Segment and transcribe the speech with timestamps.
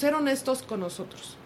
[0.00, 1.36] ser honestos con nosotros.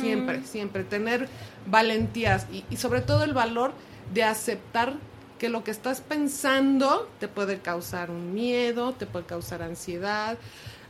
[0.00, 0.84] Siempre, siempre.
[0.84, 1.28] Tener
[1.66, 3.72] valentías y, y sobre todo el valor
[4.12, 4.94] de aceptar
[5.38, 10.38] que lo que estás pensando te puede causar un miedo, te puede causar ansiedad,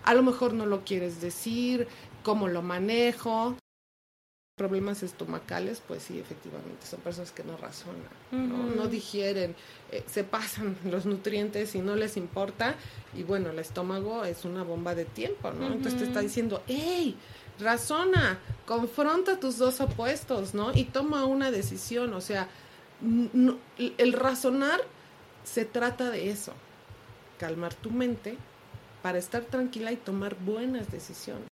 [0.05, 1.89] a lo mejor no lo quieres decir,
[2.23, 3.57] cómo lo manejo.
[4.57, 8.87] Problemas estomacales, pues sí, efectivamente, son personas que no razonan, ¿no?
[8.87, 9.57] digieren,
[9.91, 12.77] eh, se pasan los nutrientes y no les importa.
[13.15, 15.67] Y bueno, el estómago es una bomba de tiempo, ¿no?
[15.67, 17.17] Entonces te está diciendo, hey,
[17.59, 20.73] razona, confronta tus dos opuestos, ¿no?
[20.73, 22.49] Y toma una decisión, o sea,
[23.03, 24.81] el razonar
[25.43, 26.53] se trata de eso,
[27.39, 28.37] calmar tu mente
[29.03, 31.54] para estar tranquila y tomar buenas decisiones.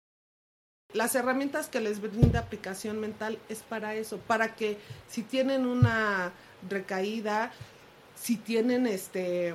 [0.94, 4.78] Las herramientas que les brinda aplicación mental es para eso, para que
[5.10, 6.32] si tienen una
[6.70, 7.52] recaída,
[8.16, 9.54] si tienen este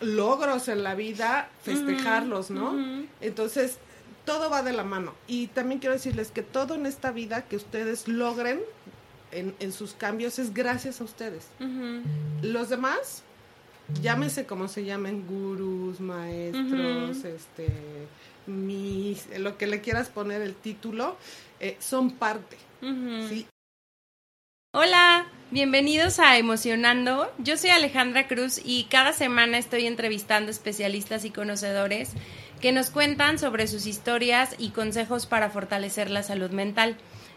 [0.00, 2.74] logros en la vida, festejarlos, ¿no?
[3.20, 3.78] Entonces,
[4.24, 5.12] todo va de la mano.
[5.26, 8.60] Y también quiero decirles que todo en esta vida que ustedes logren
[9.32, 11.48] en, sus cambios es gracias a ustedes.
[12.40, 13.22] Los demás,
[14.00, 17.68] llámese como se llamen, gurús, maestros, este
[18.46, 21.16] mis, lo que le quieras poner el título,
[21.60, 22.56] eh, son parte.
[24.72, 27.32] Hola, bienvenidos a Emocionando.
[27.38, 32.10] Yo soy Alejandra Cruz y cada semana estoy entrevistando especialistas y conocedores
[32.60, 36.96] que nos cuentan sobre sus historias y consejos para fortalecer la salud mental.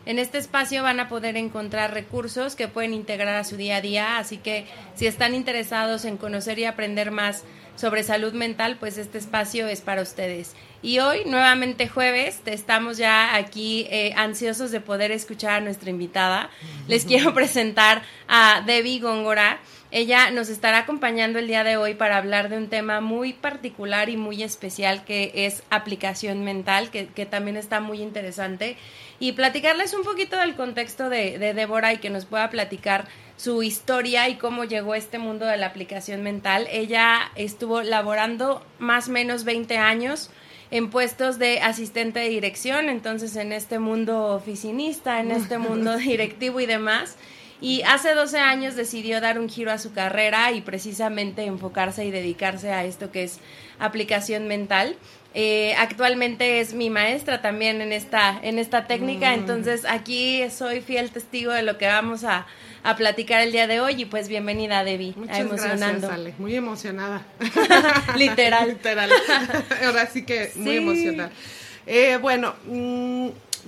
[0.09, 3.81] En este espacio van a poder encontrar recursos que pueden integrar a su día a
[3.81, 7.43] día, así que si están interesados en conocer y aprender más
[7.75, 10.55] sobre salud mental, pues este espacio es para ustedes.
[10.81, 16.49] Y hoy, nuevamente jueves, estamos ya aquí eh, ansiosos de poder escuchar a nuestra invitada.
[16.87, 19.59] Les quiero presentar a Debbie Góngora.
[19.91, 24.09] Ella nos estará acompañando el día de hoy para hablar de un tema muy particular
[24.09, 28.77] y muy especial que es aplicación mental, que, también está muy interesante.
[29.19, 33.63] Y platicarles un poquito del contexto de, de Débora y que nos pueda platicar su
[33.63, 36.67] historia y cómo llegó a este mundo de la aplicación mental.
[36.69, 40.29] Ella estuvo laborando más o menos 20 años
[40.71, 46.59] en puestos de asistente de dirección, entonces en este mundo oficinista, en este mundo directivo
[46.59, 47.17] y demás.
[47.61, 52.11] Y hace 12 años decidió dar un giro a su carrera y precisamente enfocarse y
[52.11, 53.39] dedicarse a esto que es
[53.79, 54.95] aplicación mental.
[55.35, 59.39] Eh, actualmente es mi maestra también en esta, en esta técnica, mm.
[59.39, 62.47] entonces aquí soy fiel testigo de lo que vamos a,
[62.81, 66.07] a platicar el día de hoy y pues bienvenida Debbie Muchas emocionando.
[66.07, 66.33] Gracias, Ale.
[66.39, 67.21] Muy emocionada.
[68.17, 68.69] Literal.
[68.69, 69.11] Literal.
[69.85, 71.31] Ahora sí que muy emocionada.
[71.85, 73.27] Eh, bueno, mm,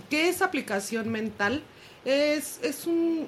[0.09, 1.62] ¿qué es aplicación mental?
[2.06, 3.28] Es, es un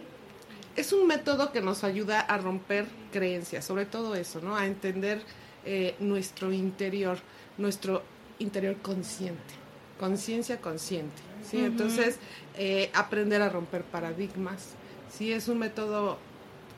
[0.76, 4.56] es un método que nos ayuda a romper creencias, sobre todo eso, ¿no?
[4.56, 5.22] A entender
[5.66, 7.18] eh, nuestro interior,
[7.58, 8.04] nuestro
[8.40, 9.54] interior consciente,
[10.00, 11.64] conciencia consciente, ¿sí?
[11.64, 12.18] Entonces,
[12.58, 14.76] eh, aprender a romper paradigmas,
[15.18, 16.18] Sí, es un método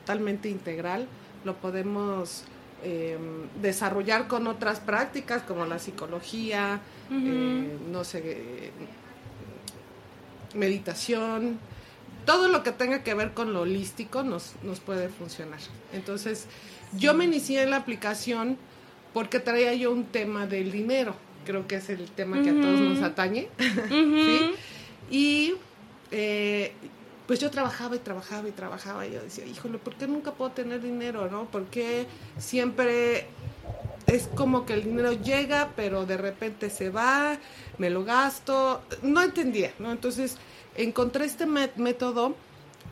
[0.00, 1.06] totalmente integral,
[1.44, 2.44] lo podemos
[2.82, 6.80] em, desarrollar con otras prácticas como la psicología,
[7.10, 8.72] eh, no sé,
[10.54, 11.58] meditación,
[12.26, 15.60] todo lo que tenga que ver con lo holístico nos, nos puede funcionar.
[15.92, 16.46] Entonces,
[16.98, 18.58] yo me inicié en la aplicación
[19.14, 21.14] porque traía yo un tema del dinero,
[21.46, 24.54] creo que es el tema que a todos nos atañe, ¿sí?
[25.10, 25.54] Y
[26.10, 26.72] eh,
[27.26, 30.50] pues yo trabajaba y trabajaba y trabajaba y yo decía, híjole, ¿por qué nunca puedo
[30.50, 31.46] tener dinero, no?
[31.46, 32.06] ¿Por qué
[32.38, 33.26] siempre
[34.06, 37.38] es como que el dinero llega, pero de repente se va,
[37.78, 38.82] me lo gasto?
[39.02, 39.90] No entendía, ¿no?
[39.90, 40.36] Entonces
[40.76, 42.36] encontré este método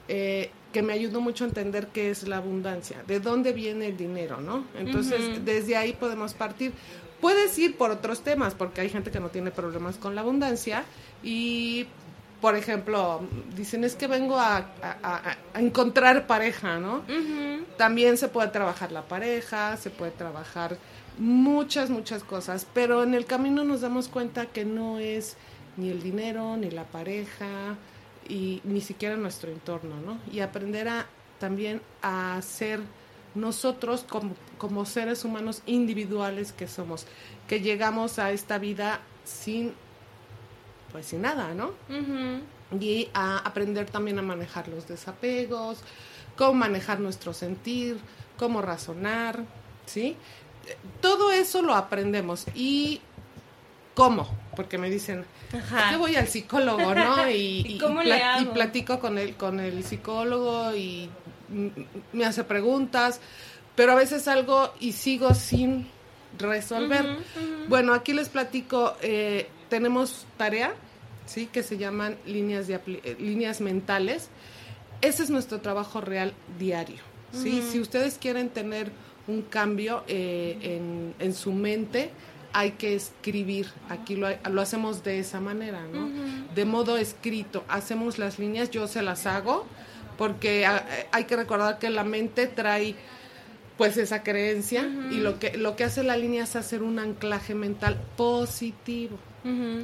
[0.09, 3.97] eh, que me ayudó mucho a entender qué es la abundancia, de dónde viene el
[3.97, 4.65] dinero, ¿no?
[4.77, 6.73] Entonces desde ahí podemos partir.
[7.21, 10.85] Puedes ir por otros temas, porque hay gente que no tiene problemas con la abundancia
[11.23, 11.87] y
[12.45, 13.23] por ejemplo,
[13.57, 14.67] dicen es que vengo a,
[15.55, 17.03] encontrar pareja, ¿no?
[17.79, 20.77] También se puede trabajar la pareja, se puede trabajar
[21.19, 25.37] muchas, muchas cosas, pero en el camino nos damos cuenta que no es
[25.77, 27.77] ni el dinero, ni la pareja,
[28.29, 30.19] y ni siquiera nuestro entorno, ¿no?
[30.33, 31.07] Y aprender a
[31.39, 32.81] también a ser
[33.35, 37.07] nosotros como, como seres humanos individuales que somos,
[37.49, 39.73] que llegamos a esta vida sin
[40.93, 41.73] pues sin nada, ¿no?
[42.81, 45.79] Y a aprender también a manejar los desapegos,
[46.37, 47.99] cómo manejar nuestro sentir,
[48.39, 49.45] cómo razonar,
[49.87, 50.17] ¿sí?
[51.01, 53.01] Todo eso lo aprendemos y
[53.95, 55.25] cómo, porque me dicen,
[55.91, 57.29] qué voy al psicólogo, no?
[57.31, 57.81] Y,
[58.41, 61.09] y, platico con el, con el psicólogo y
[62.13, 63.21] me hace preguntas,
[63.77, 65.89] pero a veces algo y sigo sin
[66.39, 67.19] resolver.
[67.69, 70.75] Bueno, aquí les platico, eh, tenemos tarea
[71.27, 71.47] ¿sí?
[71.47, 74.29] Que se llaman líneas, de eh, líneas mentales.
[75.01, 77.01] Ese es nuestro trabajo real diario,
[77.33, 77.63] ¿sí?
[77.71, 78.91] Si ustedes quieren tener
[79.27, 82.11] un cambio eh, en, su mente,
[82.53, 83.67] hay que escribir.
[83.89, 86.09] Aquí lo, lo hacemos de esa manera, ¿no?
[86.55, 87.65] De modo escrito.
[87.69, 89.67] Hacemos las líneas, yo se las hago,
[90.17, 92.95] porque ah, hay que recordar que la mente trae
[93.77, 97.55] pues esa creencia y lo que lo que hace la línea es hacer un anclaje
[97.55, 99.19] mental positivo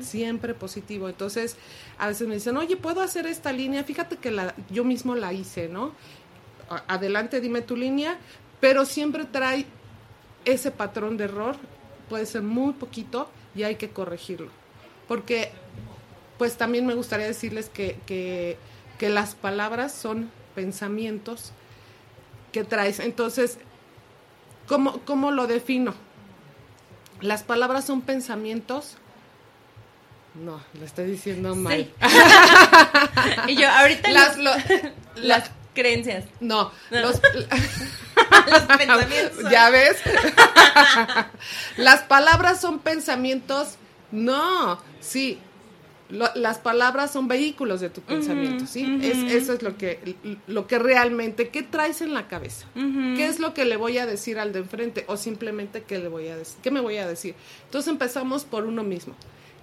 [0.01, 1.57] siempre positivo entonces
[1.99, 5.33] a veces me dicen oye puedo hacer esta línea fíjate que la yo mismo la
[5.33, 5.93] hice no
[6.87, 8.17] adelante dime tu línea
[8.61, 9.67] pero siempre trae
[10.45, 11.57] ese patrón de error
[12.09, 14.49] puede ser muy poquito y hay que corregirlo
[15.09, 15.51] porque
[16.39, 18.57] pues también me gustaría decirles que, que,
[18.99, 21.53] que las palabras son pensamientos
[22.53, 23.59] que traes entonces
[25.05, 25.95] ¿Cómo, lo defino?
[27.21, 28.99] Las palabras son pensamientos.
[30.35, 31.93] No, lo estoy diciendo mal.
[33.49, 34.37] y yo, ahorita las,
[35.17, 36.25] las creencias.
[36.41, 37.21] No, los,
[38.51, 39.51] los pensamientos.
[39.51, 39.97] ¿Ya ves?
[41.77, 43.77] las palabras son pensamientos.
[44.13, 45.39] No, sí,
[46.11, 48.99] las palabras son vehículos de tu pensamiento, ¿sí?
[49.03, 52.67] es, eso es lo que, lo que realmente, ¿qué traes en la cabeza?
[52.75, 55.05] ¿Qué es lo que le voy a decir al de enfrente?
[55.07, 56.57] O simplemente, ¿qué le voy a decir?
[56.63, 57.35] ¿Qué me voy a decir?
[57.67, 59.15] Entonces empezamos por uno mismo.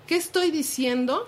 [0.08, 1.28] ¿Qué estoy diciendo?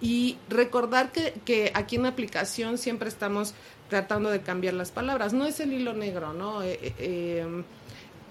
[0.00, 3.54] Y recordar que, que aquí en la aplicación siempre estamos
[3.90, 5.34] tratando de cambiar las palabras.
[5.34, 6.62] No es el hilo negro, ¿no?
[6.62, 7.64] Eh, eh, eh,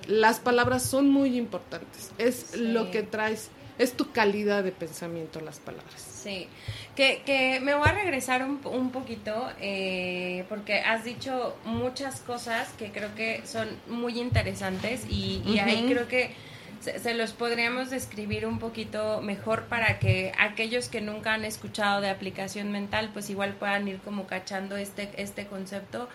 [0.07, 2.11] las palabras son muy importantes.
[2.17, 5.95] Es lo que traes es tu calidad de pensamiento las palabras.
[5.95, 6.47] Sí,
[6.95, 12.67] que, que me voy a regresar un, un poquito eh, porque has dicho muchas cosas
[12.77, 16.31] que creo que son muy interesantes y, y ahí creo que
[16.79, 22.09] se, los podríamos describir un poquito mejor para que aquellos que nunca han escuchado de
[22.09, 26.07] aplicación mental pues igual puedan ir como cachando este, este concepto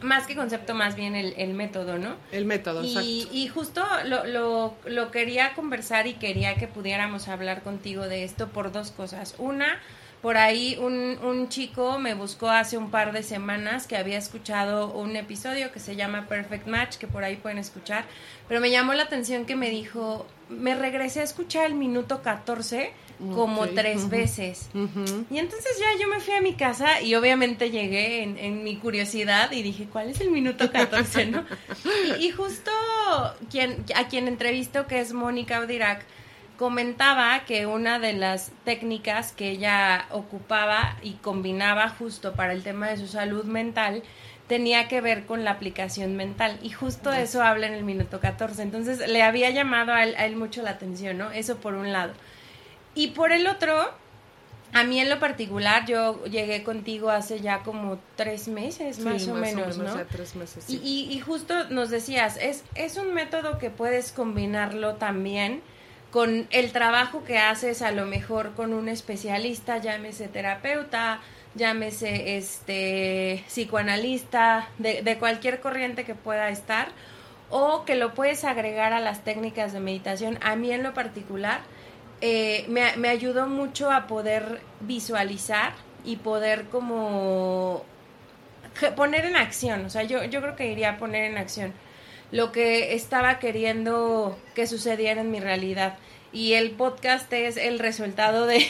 [0.00, 2.16] más que concepto, más bien el, método, ¿no?
[2.32, 3.36] El método, y, exacto.
[3.36, 8.48] Y justo lo, lo, lo quería conversar y quería que pudiéramos hablar contigo de esto
[8.48, 9.36] por dos cosas.
[9.38, 9.80] Una,
[10.22, 14.92] por ahí un, un, chico me buscó hace un par de semanas que había escuchado
[14.92, 18.04] un episodio que se llama Perfect Match, que por ahí pueden escuchar,
[18.48, 22.92] pero me llamó la atención que me dijo, me regresé a escuchar el minuto 14
[23.34, 24.68] como tres veces.
[24.74, 29.52] Y entonces ya yo me fui a mi casa y obviamente llegué en, mi curiosidad
[29.52, 31.26] y dije, ¿cuál es el minuto 14?
[31.26, 31.44] ¿no?
[32.20, 32.70] y, justo
[33.50, 36.04] quien, a quien entrevisto, que es Mónica Audirac,
[36.56, 42.88] comentaba que una de las técnicas que ella ocupaba y combinaba justo para el tema
[42.88, 44.02] de su salud mental
[44.46, 48.62] tenía que ver con la aplicación mental y justo eso habla en el minuto 14.
[48.62, 51.30] Entonces le había llamado a él mucho la atención, ¿no?
[51.30, 52.12] Eso por un lado.
[52.94, 53.90] Y por el otro,
[54.72, 59.34] a mí en lo particular, yo llegué contigo hace ya como tres meses, más, o,
[59.34, 59.94] menos, ¿no?
[60.10, 65.62] tres meses, y, y, justo nos decías, es, es un método que puedes combinarlo también
[66.12, 71.20] con el trabajo que haces a lo mejor con un especialista, llámese terapeuta,
[71.54, 76.88] llámese este psicoanalista, de, de cualquier corriente que pueda estar,
[77.48, 80.38] o que lo puedes agregar a las técnicas de meditación.
[80.42, 81.62] A mí en lo particular,
[82.20, 85.72] eh, me, me ayudó mucho a poder visualizar
[86.04, 87.84] y poder como
[88.96, 91.72] poner en acción, o sea, yo, yo creo que iría a poner en acción
[92.32, 95.98] lo que estaba queriendo que sucediera en mi realidad.
[96.32, 98.66] Y el podcast es el resultado de,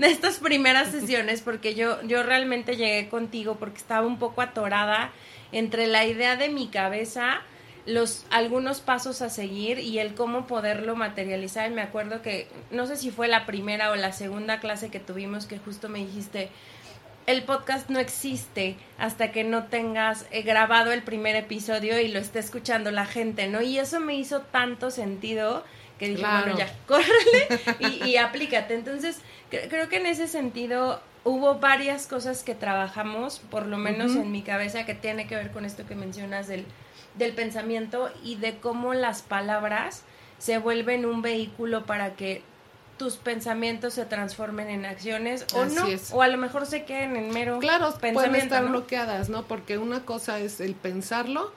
[0.00, 5.12] estas primeras sesiones, porque yo, yo realmente llegué contigo porque estaba un poco atorada
[5.52, 7.40] entre la idea de mi cabeza
[7.86, 11.70] los algunos pasos a seguir y el cómo poderlo materializar.
[11.70, 15.46] Me acuerdo que no sé si fue la primera o la segunda clase que tuvimos
[15.46, 16.48] que justo me dijiste
[17.26, 22.18] el podcast no existe hasta que no tengas eh, grabado el primer episodio y lo
[22.18, 23.62] esté escuchando la gente, ¿no?
[23.62, 25.64] Y eso me hizo tanto sentido
[25.98, 28.74] que dije, bueno, ya, córrele y, aplícate.
[28.74, 34.30] Entonces, creo que en ese sentido hubo varias cosas que trabajamos, por lo menos en
[34.30, 36.66] mi cabeza, que tiene que ver con esto que mencionas del
[37.14, 40.02] del pensamiento y de cómo las palabras
[40.38, 42.42] se vuelven un vehículo para que
[42.98, 47.30] tus pensamientos se transformen en acciones o no, o a lo mejor se queden en
[47.30, 49.44] mero claro, pueden estar bloqueadas, ¿no?
[49.44, 51.52] Porque una cosa es el pensarlo,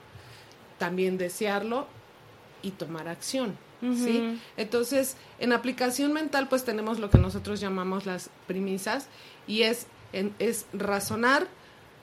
[0.78, 1.86] también desearlo
[2.62, 4.38] y tomar acción, ¿sí?
[4.56, 9.06] Entonces, en aplicación mental pues tenemos lo que nosotros llamamos las premisas
[9.46, 11.46] y es, es razonar,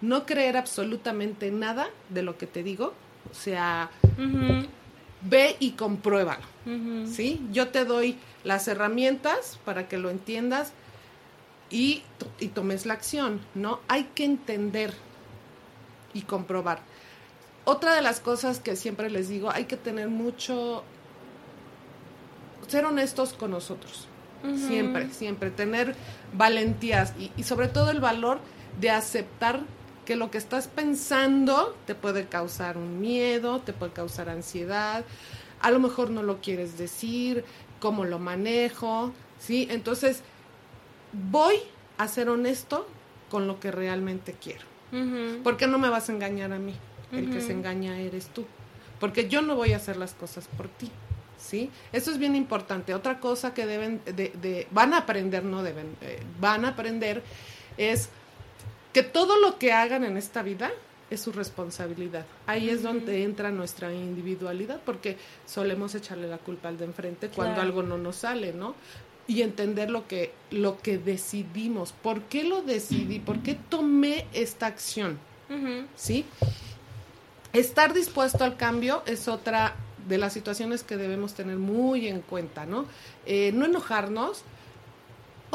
[0.02, 2.94] no creer absolutamente nada de lo que te digo,
[3.30, 3.90] o sea,
[5.22, 6.56] ve y compruébalo.
[7.06, 7.46] ¿Sí?
[7.52, 10.72] Yo te doy las herramientas para que lo entiendas.
[11.70, 12.04] y,
[12.40, 13.80] y tomes la acción, ¿no?
[13.88, 14.94] Hay que entender
[16.14, 16.80] y comprobar.
[17.66, 20.84] Otra de las cosas que siempre les digo, hay que tener mucho,
[22.68, 24.08] ser honestos con nosotros.
[24.68, 25.50] Siempre, siempre.
[25.50, 25.96] Tener
[26.34, 28.38] valentías y, y sobre todo el valor
[28.80, 29.62] de aceptar
[30.06, 35.04] que lo que estás pensando te puede causar un miedo, te puede causar ansiedad,
[35.62, 37.44] a lo mejor no lo quieres decir,
[37.80, 39.68] cómo lo manejo, ¿sí?
[39.70, 40.22] Entonces,
[41.12, 41.56] voy
[41.98, 42.88] a ser honesto
[43.30, 44.66] con lo que realmente quiero.
[45.44, 46.74] Porque no me vas a engañar a mí,
[47.12, 48.46] el que se engaña eres tú.
[49.00, 50.90] Porque yo no voy a hacer las cosas por ti.
[51.38, 51.70] ¿Sí?
[51.92, 52.94] Eso es bien importante.
[52.94, 57.22] Otra cosa que deben de, van a aprender, no deben, eh, van a aprender
[57.78, 58.10] es
[58.94, 60.72] que todo lo que hagan en esta vida
[61.10, 62.26] es su responsabilidad.
[62.48, 67.62] Ahí es donde entra nuestra individualidad, porque solemos echarle la culpa al de enfrente cuando
[67.62, 68.76] algo no nos sale, ¿no?
[69.28, 74.68] Y entender lo que, lo que decidimos, por qué lo decidí, por qué tomé esta
[74.68, 75.20] acción,
[75.96, 76.26] ¿sí?
[77.54, 79.76] Estar dispuesto al cambio es otra
[80.08, 82.86] de las situaciones que debemos tener muy en cuenta, ¿no?
[83.26, 84.44] Eh, no enojarnos,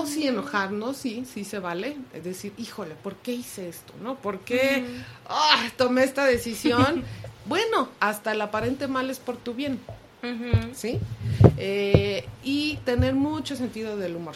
[0.01, 1.97] o sí enojarnos, sí, sí se vale.
[2.13, 3.93] Es decir, híjole, ¿por qué hice esto?
[4.03, 4.17] ¿No?
[4.17, 4.85] ¿Por qué
[5.29, 7.05] ah, tomé esta decisión?
[7.47, 9.81] bueno, hasta el aparente mal es por tu bien.
[10.75, 11.01] ¿Sí?
[11.57, 14.35] Eh, y tener mucho sentido del humor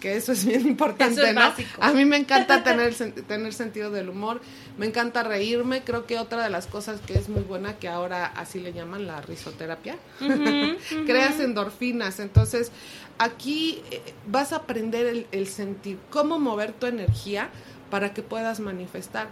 [0.00, 1.52] que eso es bien importante, es ¿no?
[1.80, 4.40] A mí me encanta tener, tener sentido del humor,
[4.78, 8.26] me encanta reírme, creo que otra de las cosas que es muy buena, que ahora
[8.26, 9.96] así le llaman la risoterapia,
[11.06, 12.72] creas endorfinas, entonces
[13.18, 17.50] aquí eh, vas a aprender el, sentir, cómo mover tu energía
[17.90, 19.28] para que puedas manifestar.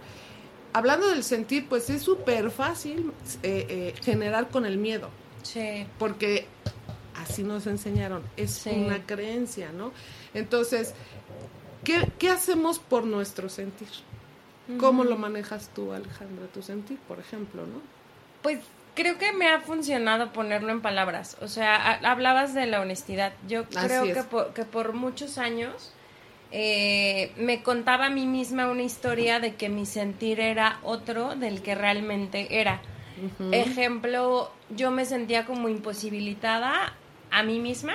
[0.71, 3.11] Hablando del sentir, pues es súper fácil
[3.41, 5.09] eh, eh, generar con el miedo.
[5.41, 5.87] Sí.
[5.97, 6.45] Porque
[7.15, 9.91] así nos enseñaron, es una creencia, ¿no?
[10.33, 10.93] Entonces,
[11.83, 13.89] ¿qué, hacemos por nuestro sentir?
[14.79, 17.81] ¿Cómo lo manejas tú, Alejandra, tu sentir, por ejemplo, no?
[18.43, 18.59] Pues
[18.93, 21.37] creo que me ha funcionado ponerlo en palabras.
[21.41, 23.33] O sea, hablabas de la honestidad.
[23.47, 25.91] Yo creo que por, que por, muchos años
[26.51, 31.63] eh, me contaba a mí misma una historia de que mi sentir era otro del
[31.63, 32.81] que realmente era.
[33.51, 36.93] Ejemplo, yo me sentía como imposibilitada
[37.31, 37.93] a mí misma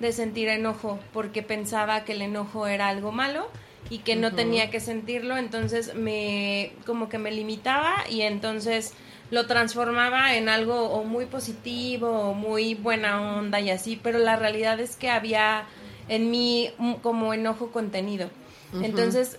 [0.00, 3.48] de sentir enojo porque pensaba que el enojo era algo malo
[3.88, 8.94] y que no tenía que sentirlo, entonces me como que me limitaba y entonces
[9.30, 14.36] lo transformaba en algo o muy positivo o muy buena onda y así, pero la
[14.36, 15.66] realidad es que había
[16.08, 16.70] en mí
[17.02, 18.30] como enojo contenido.
[18.82, 19.38] Entonces,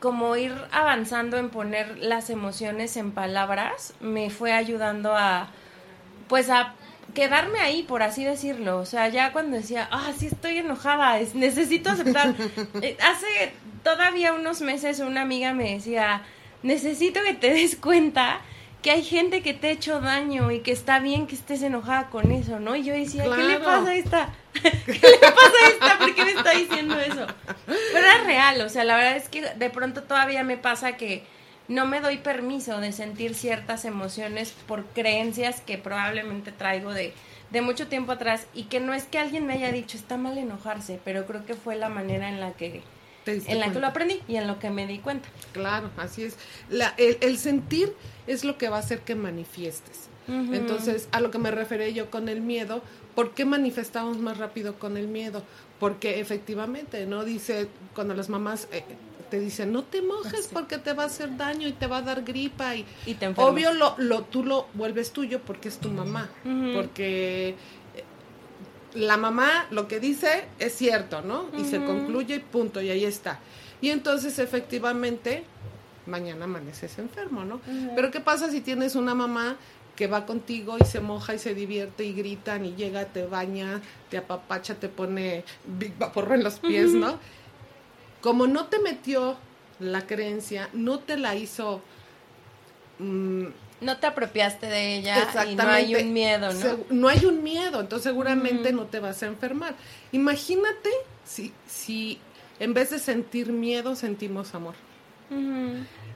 [0.00, 5.50] como ir avanzando en poner las emociones en palabras me fue ayudando a
[6.28, 6.74] pues a
[7.14, 8.78] quedarme ahí, por así decirlo.
[8.78, 12.34] O sea, ya cuando decía, ah, sí estoy enojada, necesito aceptar.
[12.82, 13.52] Eh, hace
[13.82, 16.22] todavía unos meses una amiga me decía,
[16.62, 18.40] necesito que te des cuenta
[18.82, 22.10] que hay gente que te ha hecho daño y que está bien que estés enojada
[22.10, 22.74] con eso, ¿no?
[22.74, 24.28] Y yo decía, ¿qué le pasa a esta?
[24.62, 25.98] ¿Qué le pasa a esta?
[25.98, 27.26] ¿Por qué me está diciendo eso?
[27.66, 31.24] Pero es real, o sea, la verdad es que de pronto todavía me pasa que
[31.68, 37.14] no me doy permiso de sentir ciertas emociones por creencias que probablemente traigo de,
[37.62, 40.98] mucho tiempo atrás y que no es que alguien me haya dicho está mal enojarse,
[41.04, 42.82] pero creo que fue la manera en la que
[43.26, 45.28] en la que lo aprendí y en lo que me di cuenta.
[45.52, 46.36] Claro, así es.
[46.70, 47.94] La, el, sentir
[48.26, 50.08] es lo que va a hacer que manifiestes.
[50.26, 52.82] Entonces, a lo que me referí yo con el miedo,
[53.14, 55.42] ¿por qué manifestamos más rápido con el miedo?
[55.78, 57.24] Porque efectivamente, ¿no?
[57.24, 58.84] Dice, cuando las mamás eh,
[59.32, 62.02] te dicen, no te mojes porque te va a hacer daño y te va a
[62.02, 62.84] dar gripa y,
[63.36, 66.28] obvio lo, lo, tú lo vuelves tuyo porque es tu mamá,
[66.74, 67.54] porque eh,
[68.92, 71.46] la mamá lo que dice es cierto, ¿no?
[71.56, 73.40] Y se concluye y punto, y ahí está.
[73.80, 75.44] Y entonces efectivamente
[76.04, 77.62] mañana amaneces enfermo, ¿no?
[77.96, 79.56] Pero ¿qué pasa si tienes una mamá
[79.96, 83.80] que va contigo y se moja y se divierte y gritan y llega, te baña,
[84.10, 85.42] te apapacha, te pone
[85.78, 87.18] Big Vaporro en los pies, ¿no?
[88.22, 89.36] Como no te metió
[89.78, 91.82] la creencia, no te la hizo...
[92.98, 93.48] Mm,
[93.82, 96.78] no te apropiaste de ella y no hay un miedo, ¿no?
[96.88, 99.74] no hay un miedo, entonces seguramente no te vas a enfermar.
[100.12, 100.88] Imagínate
[101.24, 102.20] si, si
[102.60, 104.74] en vez de sentir miedo sentimos amor.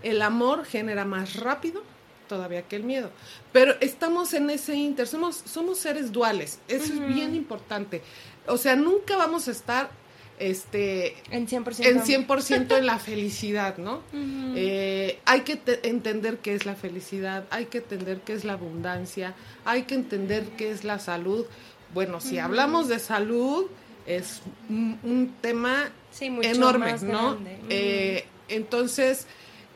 [0.02, 1.82] El amor genera más rápido
[2.28, 3.10] todavía que el miedo.
[3.52, 8.02] Pero estamos en ese inter, somos, somos seres duales, eso es bien importante.
[8.46, 9.90] O sea, nunca vamos a estar
[10.38, 14.02] este en 100%, en, en la felicidad, ¿no?
[14.12, 19.34] Eh, hay que entender qué es la felicidad, hay que entender qué es la abundancia,
[19.64, 21.46] hay que entender qué es la salud.
[21.94, 23.66] Bueno, si hablamos de salud,
[24.06, 25.90] es un, tema
[26.20, 27.38] enorme, ¿no?
[27.68, 29.26] Eh, entonces,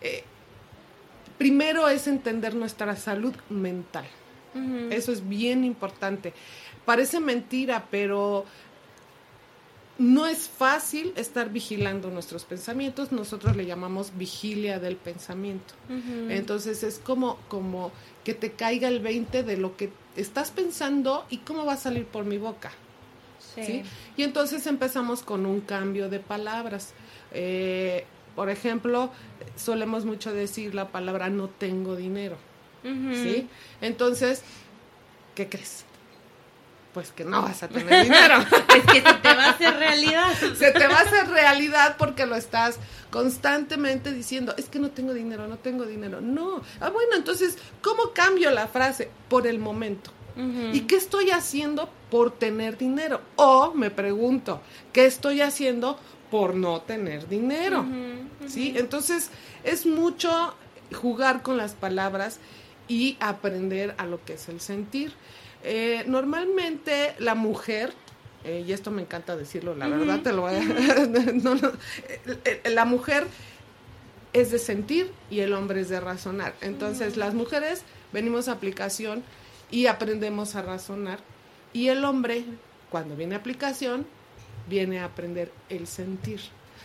[0.02, 0.25] eh,
[1.38, 4.05] primero es entender nuestra salud mental.
[4.90, 6.33] Eso es bien importante.
[6.85, 8.45] Parece mentira, pero
[10.00, 15.75] no es fácil estar vigilando nuestros pensamientos, nosotros le llamamos vigilia del pensamiento.
[16.30, 17.92] Entonces es como, como
[18.25, 22.07] que te caiga el 20 de lo que estás pensando y cómo va a salir
[22.07, 22.73] por mi boca.
[23.54, 23.83] Sí.
[24.16, 26.95] Y entonces empezamos con un cambio de palabras.
[27.33, 29.11] Eh, por ejemplo,
[29.54, 32.38] solemos mucho decir la palabra no tengo dinero.
[32.83, 33.49] ¿Sí?
[33.83, 34.45] Entonces,
[35.35, 35.85] ¿qué crees?
[36.92, 38.37] Pues que no vas a tener dinero.
[38.76, 40.32] es que se te va a hacer realidad.
[40.35, 42.78] se te va a hacer realidad porque lo estás
[43.11, 46.20] constantemente diciendo, es que no tengo dinero, no tengo dinero.
[46.20, 46.62] No.
[46.80, 49.11] Ah, bueno, entonces, ¿cómo cambio la frase?
[49.28, 50.11] Por el momento.
[50.73, 53.20] ¿Y qué estoy haciendo por tener dinero?
[53.37, 55.99] O me pregunto, ¿qué estoy haciendo
[56.30, 57.85] por no tener dinero?
[58.47, 58.73] ¿Sí?
[58.76, 59.30] Entonces,
[59.64, 60.54] es mucho
[60.94, 62.38] jugar con las palabras
[62.88, 65.12] y aprender a lo que es el sentir.
[65.62, 67.93] Eh, normalmente la mujer,
[68.45, 70.61] eh, y esto me encanta decirlo, la verdad te lo voy a...
[72.45, 73.26] Eh, la mujer
[74.33, 76.55] es de sentir y el hombre es de razonar.
[76.61, 79.23] Entonces las mujeres venimos a aplicación
[79.71, 81.19] y aprendemos a razonar.
[81.73, 82.45] Y el hombre,
[82.90, 84.07] cuando viene a aplicación,
[84.69, 86.40] viene a aprender el sentir.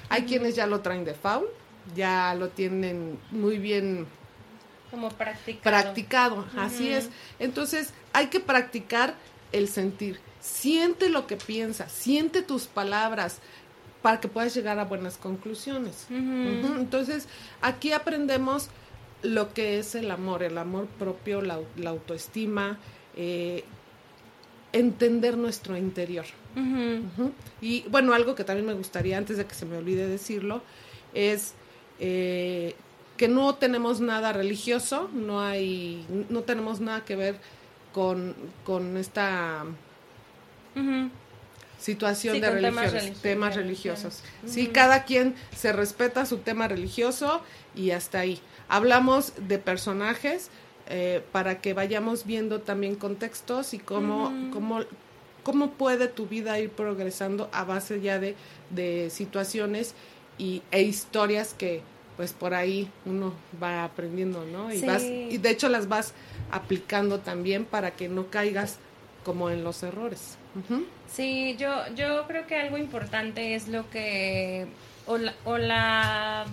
[0.10, 1.48] Hay quienes ya lo traen de faul,
[1.96, 4.08] ya lo tienen muy bien
[4.92, 5.62] como practicado.
[5.64, 7.10] Practicado, así es.
[7.40, 9.16] Entonces, hay que practicar
[9.52, 10.20] el sentir.
[10.40, 13.40] Siente lo que piensas, siente tus palabras
[14.02, 16.06] para que puedas llegar a buenas conclusiones.
[16.10, 17.28] Entonces,
[17.62, 18.70] aquí aprendemos
[19.24, 22.78] lo que es el amor, el amor propio, la, autoestima,
[23.16, 23.64] eh,
[24.74, 26.26] entender nuestro interior.
[27.62, 30.62] Y bueno, algo que también me gustaría, antes de que se me olvide decirlo,
[31.14, 31.54] es
[32.00, 32.76] eh,
[33.18, 37.40] que no tenemos nada religioso, no hay, no tenemos nada que ver
[37.94, 39.66] con, con esta
[41.80, 44.22] situación de religiones, temas, religiosos.
[44.46, 47.42] Sí, cada quien se respeta su tema religioso
[47.74, 48.40] y hasta ahí.
[48.68, 50.50] Hablamos de personajes
[50.88, 54.82] eh, para que vayamos viendo también contextos y cómo, cómo,
[55.44, 58.36] cómo puede tu vida ir progresando a base ya de,
[58.72, 59.94] de situaciones
[60.38, 61.82] y, e historias que,
[62.18, 64.74] pues por ahí uno va aprendiendo, ¿no?
[64.74, 66.14] Y, vas, y de hecho las vas
[66.52, 68.78] aplicando también para que no caigas
[69.24, 70.38] como en los errores.
[71.12, 74.68] Sí, yo, yo creo que algo importante es lo que,
[75.06, 76.46] o la, o la,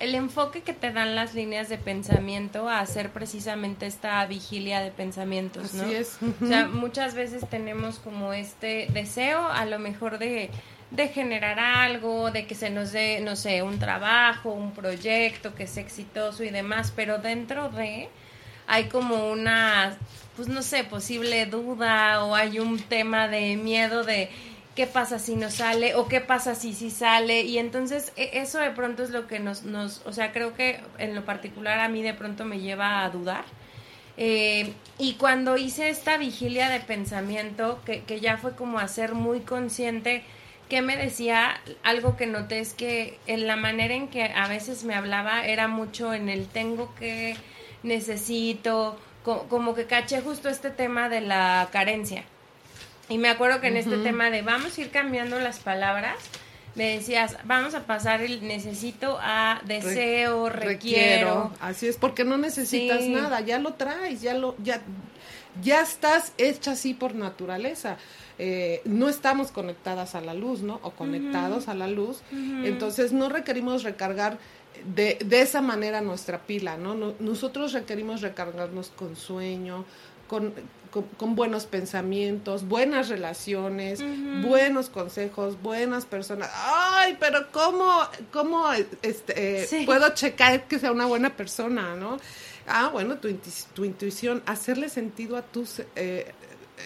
[0.00, 4.90] el enfoque que te dan las líneas de pensamiento a hacer precisamente esta vigilia de
[4.90, 5.82] pensamientos, ¿no?
[5.82, 6.18] Así es.
[6.42, 10.50] O sea, muchas veces tenemos como este deseo, a lo mejor de
[10.90, 15.66] de generar algo, de que se nos dé, no sé, un trabajo, un proyecto que
[15.66, 18.08] sea exitoso y demás, pero dentro de
[18.66, 19.96] hay como una,
[20.36, 24.30] pues no sé, posible duda o hay un tema de miedo de
[24.74, 28.58] qué pasa si no sale o qué pasa si sí sale y entonces e, eso
[28.58, 31.88] de pronto es lo que nos, nos, o sea, creo que en lo particular a
[31.88, 33.44] mí de pronto me lleva a dudar.
[34.18, 39.40] Eh, y cuando hice esta vigilia de pensamiento, que, que ya fue como hacer muy
[39.40, 40.24] consciente
[40.68, 44.84] que me decía, algo que noté es que en la manera en que a veces
[44.84, 47.36] me hablaba era mucho en el tengo que,
[47.82, 52.24] necesito, como que caché justo este tema de la carencia.
[53.08, 56.16] Y me acuerdo que en este tema de vamos a ir cambiando las palabras,
[56.74, 61.52] me decías, vamos a pasar el necesito a deseo, requiero.
[61.60, 64.82] Así es, porque no necesitas nada, ya lo traes, ya lo, ya,
[65.62, 67.96] ya estás hecha así por naturaleza.
[68.38, 70.78] Eh, no estamos conectadas a la luz, ¿no?
[70.82, 72.22] O conectados a la luz.
[72.32, 74.38] Entonces no requerimos recargar
[74.94, 77.14] de, de, esa manera nuestra pila, ¿no?
[77.18, 79.86] Nosotros requerimos recargarnos con sueño,
[80.28, 80.52] con,
[81.16, 84.04] con, buenos pensamientos, buenas relaciones,
[84.42, 86.50] buenos consejos, buenas personas.
[86.54, 88.00] Ay, pero ¿cómo,
[88.32, 88.66] cómo
[89.02, 92.18] este, puedo checar que sea una buena persona, ¿no?
[92.66, 93.32] Ah, bueno, tu,
[93.74, 95.80] tu intuición, hacerle sentido a tus...
[95.94, 96.32] Eh,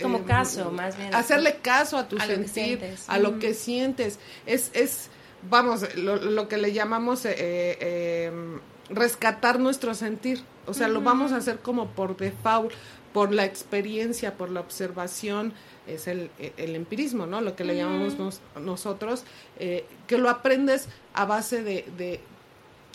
[0.03, 1.14] como eh, caso, más bien.
[1.14, 4.18] Hacerle caso a tu sentir, a lo que sientes.
[4.46, 5.11] Es, es
[5.48, 10.42] vamos, lo, que le llamamos eh, em, rescatar nuestro sentir.
[10.66, 12.72] O sea, lo vamos a hacer como por default,
[13.12, 15.53] por la experiencia, por la observación.
[15.87, 17.40] Es el, el empirismo, ¿no?
[17.40, 18.16] Lo que le llamamos
[18.61, 19.24] nosotros,
[19.59, 22.20] eh, que lo aprendes a base de, de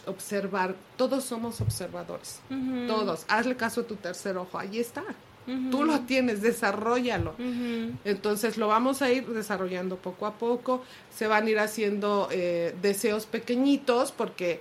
[0.05, 0.75] observar.
[0.95, 2.39] Todos somos observadores.
[2.88, 3.25] Todos.
[3.27, 4.58] Hazle caso a tu tercer ojo.
[4.58, 5.03] Ahí está.
[5.45, 7.36] Tú lo tienes, desarrollalo.
[8.03, 10.84] Entonces lo vamos a ir desarrollando poco a poco.
[11.15, 14.60] Se van a ir haciendo eh, deseos pequeñitos porque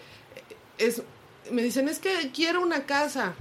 [0.78, 1.02] es,
[1.50, 3.34] me dicen, es que quiero una casa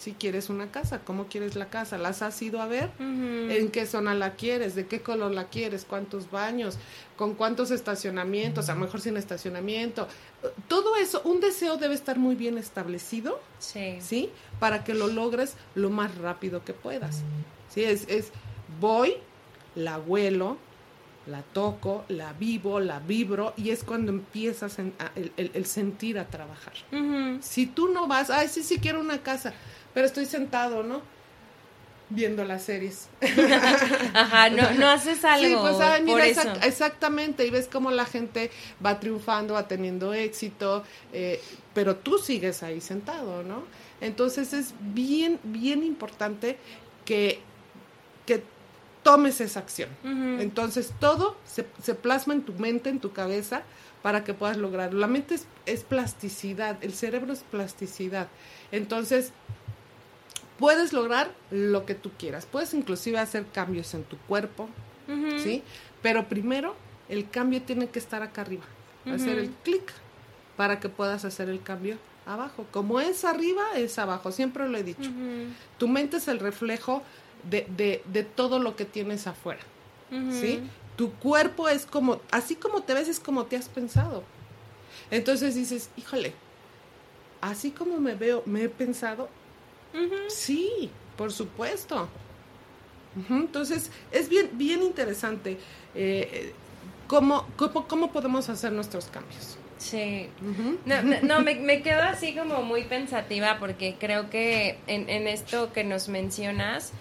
[0.00, 3.84] si quieres una casa, cómo quieres la casa, las has ido a ver, en qué
[3.84, 6.78] zona la quieres, de qué color la quieres, cuántos baños,
[7.16, 10.08] con cuántos estacionamientos, a lo mejor sin estacionamiento.
[10.68, 14.30] Todo eso, un deseo debe estar muy bien establecido, sí, ¿sí?
[14.58, 17.20] Para que lo logres lo más rápido que puedas.
[17.68, 18.30] Sí, es, es
[18.80, 19.16] voy,
[19.74, 20.56] la huelo,
[21.26, 24.94] la toco, la vivo, la vibro y es cuando empiezas el,
[25.36, 26.72] el, sentir a trabajar.
[27.40, 29.52] Si tú no vas, ay, sí, sí quiero una casa,
[29.94, 31.02] pero estoy sentado, ¿no?
[32.08, 33.08] Viendo las series.
[34.14, 35.46] Ajá, no, no haces algo.
[35.46, 38.50] Sí, pues, ah, mira, exactamente, y ves cómo la gente
[38.84, 41.40] va triunfando, va teniendo éxito, eh,
[41.72, 43.62] pero tú sigues ahí sentado, ¿no?
[44.00, 46.58] Entonces es bien, bien importante
[47.04, 47.40] que,
[48.26, 48.42] que
[49.02, 49.90] tomes esa acción.
[50.40, 53.62] Entonces todo se, se, plasma en tu mente, en tu cabeza,
[54.02, 54.98] para que puedas lograrlo.
[54.98, 58.28] La mente es, es plasticidad, el cerebro es plasticidad.
[58.72, 59.32] Entonces,
[60.60, 62.46] puedes lograr lo que tú quieras.
[62.46, 64.68] Puedes inclusive hacer cambios en tu cuerpo,
[65.38, 65.64] ¿sí?
[66.02, 66.76] Pero primero
[67.08, 68.64] el cambio tiene que estar acá arriba,
[69.06, 69.92] hacer el clic
[70.56, 71.96] para que puedas hacer el cambio
[72.26, 72.66] abajo.
[72.70, 75.10] Como es arriba, es abajo, siempre lo he dicho.
[75.78, 77.02] Tu mente es el reflejo
[77.48, 79.62] de, de, de, todo lo que tienes afuera,
[80.30, 80.60] ¿sí?
[80.96, 84.22] Tu cuerpo es como, así como te ves, es como te has pensado.
[85.10, 86.34] Entonces dices, híjole,
[87.40, 89.30] así como me veo, me he pensado,
[90.28, 92.08] Sí, por supuesto.
[93.28, 95.58] Entonces, es bien, bien interesante
[95.94, 96.52] eh,
[97.06, 99.58] cómo, cómo, podemos hacer nuestros cambios.
[99.78, 100.28] Sí.
[101.22, 106.08] No, me, quedo así como muy pensativa porque creo que en, en, esto que nos
[106.08, 106.92] mencionas,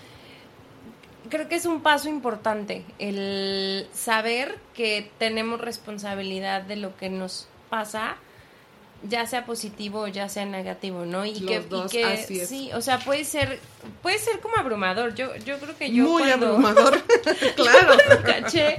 [1.29, 7.47] creo que es un paso importante el saber que tenemos responsabilidad de lo que nos
[7.69, 8.17] pasa
[9.03, 11.25] ya sea positivo o ya sea negativo, ¿no?
[11.25, 13.59] Y que, sí, o sea, puede ser
[14.01, 15.15] puede ser como abrumador.
[15.15, 17.01] Yo yo creo que yo muy abrumador.
[17.55, 17.97] claro.
[18.25, 18.77] caché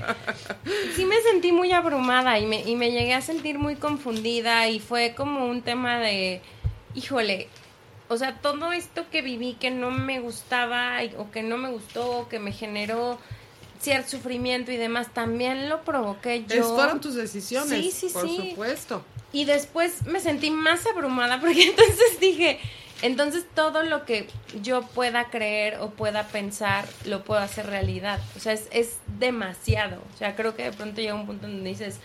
[0.95, 4.81] sí me sentí muy abrumada y me y me llegué a sentir muy confundida y
[4.81, 6.43] fue como un tema de
[6.95, 7.49] híjole,
[8.09, 12.19] o sea, todo esto que viví que no me gustaba o que no me gustó
[12.19, 13.19] o que me generó
[13.81, 16.75] cierto sufrimiento y demás, también lo provoqué yo.
[16.75, 19.05] fueron tus decisiones, sí, sí, por supuesto.
[19.33, 22.59] Y después me sentí más abrumada porque entonces dije,
[23.03, 24.29] entonces todo lo que
[24.63, 28.21] yo pueda creer o pueda pensar lo puedo hacer realidad.
[28.37, 30.03] O sea, es, es demasiado.
[30.15, 31.99] O sea, creo que de pronto llega un punto donde dices,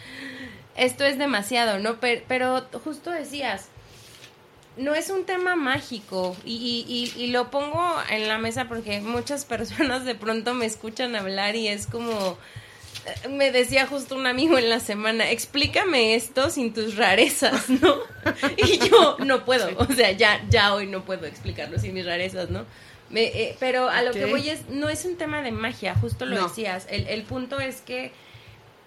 [0.75, 1.99] esto es demasiado, ¿no?
[1.99, 3.69] Pero, pero justo decías,
[4.77, 9.45] no es un tema mágico y, y, y, lo pongo en la mesa porque muchas
[9.45, 12.37] personas de pronto me escuchan hablar y es como
[13.29, 17.95] me decía justo un amigo en la semana, explícame esto sin tus rarezas, ¿no?
[18.57, 22.49] Y yo no puedo, o sea, ya, ya hoy no puedo explicarlo sin mis rarezas,
[22.49, 22.65] ¿no?
[23.13, 26.47] Eh, pero a lo que voy es, no es un tema de magia, justo lo
[26.47, 28.11] decías, el, el punto es que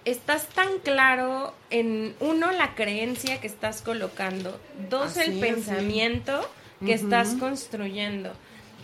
[0.05, 4.59] estás tan claro en, uno, la creencia que estás colocando,
[4.91, 6.49] dos, el pensamiento
[6.85, 8.33] que estás construyendo,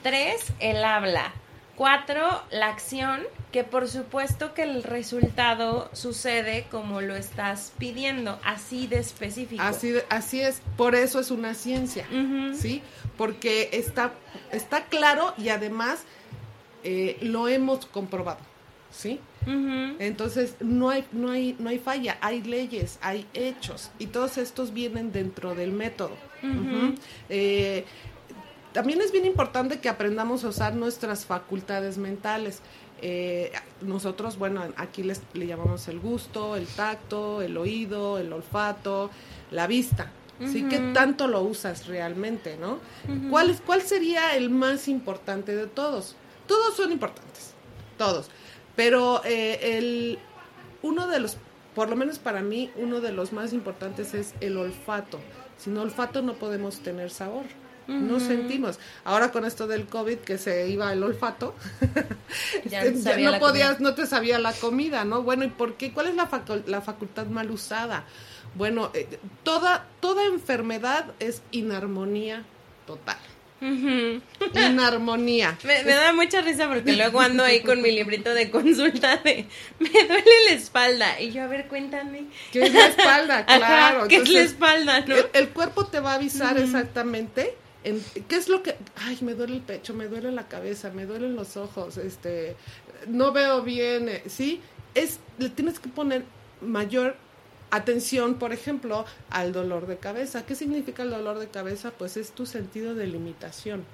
[0.03, 1.33] tres, el habla,
[1.77, 8.87] cuatro, la acción que por supuesto que el resultado sucede como lo estás pidiendo, así
[8.87, 9.63] de específico.
[9.63, 12.07] Así, así es, por eso es una ciencia,
[12.55, 12.83] ¿sí?
[13.17, 14.13] Porque está,
[14.51, 16.03] está claro y además
[16.83, 18.41] eh, lo hemos comprobado,
[18.91, 19.21] ¿sí?
[19.47, 24.73] Entonces no hay, no, hay, no hay falla, hay leyes, hay hechos y todos estos
[24.73, 26.17] vienen dentro del método.
[27.29, 27.85] Eh,
[28.75, 32.61] también es bien importante que aprendamos a usar nuestras facultades mentales.
[33.01, 39.11] Eh, nosotros, bueno, aquí les, le llamamos el gusto, el tacto, el oído, el olfato,
[39.53, 40.11] la vista.
[40.45, 40.67] ¿Sí?
[40.69, 42.81] ¿Qué tanto lo usas realmente, no?
[43.31, 46.17] ¿Cuál, ¿Cuál sería el más importante de todos?
[46.49, 47.55] Todos son importantes,
[47.97, 48.29] todos.
[48.75, 50.19] Pero eh, el,
[50.83, 51.37] uno de los,
[51.77, 55.21] por lo menos para mí, uno de los más importantes es el olfato.
[55.57, 57.45] Sin olfato no podemos tener sabor
[57.87, 58.79] no sentimos.
[59.05, 61.55] Ahora con esto del COVID que se iba el olfato,
[62.65, 62.85] ya,
[63.31, 65.23] no podías, no te sabía la comida, ¿no?
[65.23, 65.93] Bueno, ¿y por qué?
[65.93, 66.29] ¿Cuál es la,
[66.67, 68.05] la facultad mal usada?
[68.55, 72.45] Bueno, eh, toda, toda enfermedad es inarmonía
[72.87, 73.19] total.
[74.55, 75.57] Inarmonía.
[75.65, 79.47] Me, da mucha risa porque luego ando ahí con mi librito de consulta de
[79.79, 81.21] me duele la espalda.
[81.21, 82.25] Y yo, a ver, cuéntame.
[82.53, 83.47] ¿Qué es la espalda?
[83.47, 84.09] Claro.
[84.09, 85.05] ¿Qué es la espalda?
[85.33, 89.61] El, cuerpo te va a avisar exactamente ¿Qué es lo que, ay, me duele el
[89.61, 92.57] pecho, me duele la cabeza, me duelen los ojos, este,
[93.07, 94.61] no veo bien, eh, ¿sí?
[94.95, 96.25] Es, le tienes que poner
[96.63, 97.17] mayor
[97.71, 100.47] atención, por ejemplo, al dolor de cabeza.
[100.47, 101.91] ¿Qué significa el dolor de cabeza?
[101.91, 103.85] Pues es tu sentido de limitación.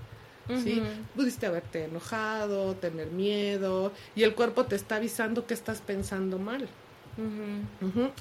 [0.63, 0.83] ¿sí?
[1.15, 6.69] Pudiste haberte enojado, tener miedo, y el cuerpo te está avisando que estás pensando mal.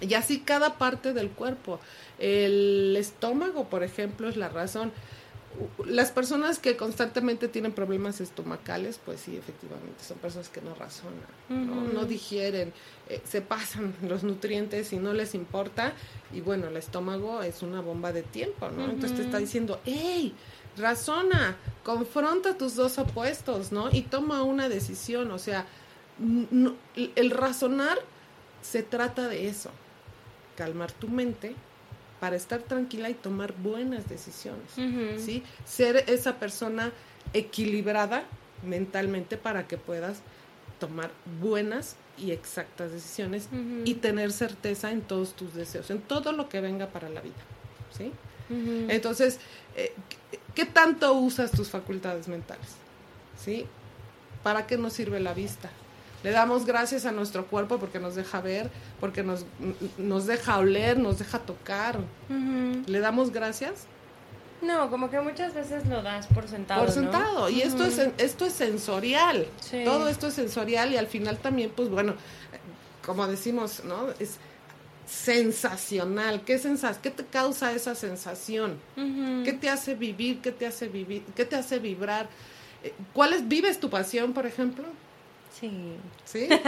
[0.01, 1.79] Y así cada parte del cuerpo.
[2.17, 4.91] El estómago, por ejemplo, es la razón
[5.85, 11.93] las personas que constantemente tienen problemas estomacales, pues sí, efectivamente, son personas que no razonan,
[11.93, 12.05] ¿no?
[12.05, 12.71] digieren,
[13.09, 15.93] eh, se pasan los nutrientes y no les importa.
[16.31, 18.85] Y bueno, el estómago es una bomba de tiempo, ¿no?
[18.85, 20.33] Entonces te está diciendo, hey,
[20.77, 23.89] razona, confronta tus dos opuestos, ¿no?
[23.91, 25.65] Y toma una decisión, o sea,
[26.95, 27.97] el razonar
[28.61, 29.71] se trata de eso,
[30.55, 31.55] calmar tu mente
[32.19, 34.71] para estar tranquila y tomar buenas decisiones,
[35.17, 35.43] ¿sí?
[35.65, 36.91] Ser esa persona
[37.33, 38.23] equilibrada
[38.63, 40.21] mentalmente para que puedas
[40.79, 43.47] tomar buenas y exactas decisiones
[43.85, 47.35] y tener certeza en todos tus deseos, en todo lo que venga para la vida,
[47.97, 48.11] ¿sí?
[48.49, 49.39] Entonces,
[49.75, 49.93] eh,
[50.55, 52.67] ¿qué tanto usas tus facultades mentales?
[53.39, 53.65] ¿Sí?
[54.43, 55.69] ¿Para qué nos sirve la vista?
[56.23, 59.45] Le damos gracias a nuestro cuerpo porque nos deja ver, porque nos,
[59.97, 61.99] nos deja oler, nos deja tocar.
[62.85, 63.85] ¿Le damos gracias?
[64.61, 66.83] No, como que muchas veces lo das por sentado.
[66.83, 67.49] Por sentado.
[67.49, 69.47] Y esto, es, esto es sensorial.
[69.85, 72.15] Todo esto es sensorial y al final también, pues bueno,
[73.05, 74.09] como decimos, ¿no?
[74.19, 74.37] Es
[75.07, 76.43] sensacional.
[76.43, 78.77] ¿Qué, sensas ¿Qué te causa esa sensación?
[78.95, 80.41] ¿Qué te hace vivir?
[80.41, 81.23] ¿Qué te hace vivir?
[81.35, 82.27] ¿Qué te hace vibrar?
[82.83, 84.83] Eh, ¿Cuál es, vives tu pasión, por ejemplo?
[85.57, 85.95] Sí.
[86.25, 86.47] ¿Sí?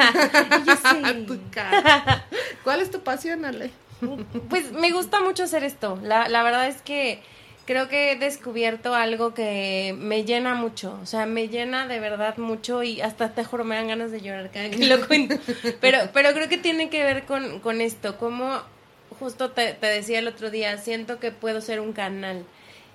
[2.64, 3.72] ¿Cuál es tu pasión, Ale?
[4.50, 6.00] Pues me gusta mucho hacer esto.
[6.02, 7.22] La, la verdad es que
[7.66, 12.38] creo que he descubierto algo que me llena mucho, o sea, me llena de verdad
[12.38, 15.36] mucho y hasta te juro me dan ganas de llorar cada que lo cuento.
[15.80, 18.62] Pero, pero creo que tiene que ver con, con esto, como
[19.20, 22.44] justo te, te, decía el otro día, siento que puedo ser un canal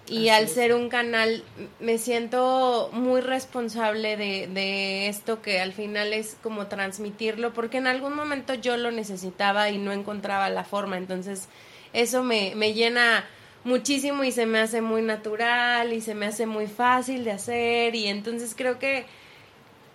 [0.08, 1.42] y al ser un canal
[1.80, 7.86] me siento muy responsable de, de, esto que al final es como transmitirlo porque en
[7.86, 10.96] algún momento yo lo necesitaba y no encontraba la forma.
[10.96, 11.48] Entonces
[11.92, 13.24] eso me, me llena
[13.64, 17.94] muchísimo y se me hace muy natural y se me hace muy fácil de hacer.
[17.96, 19.06] Y entonces creo que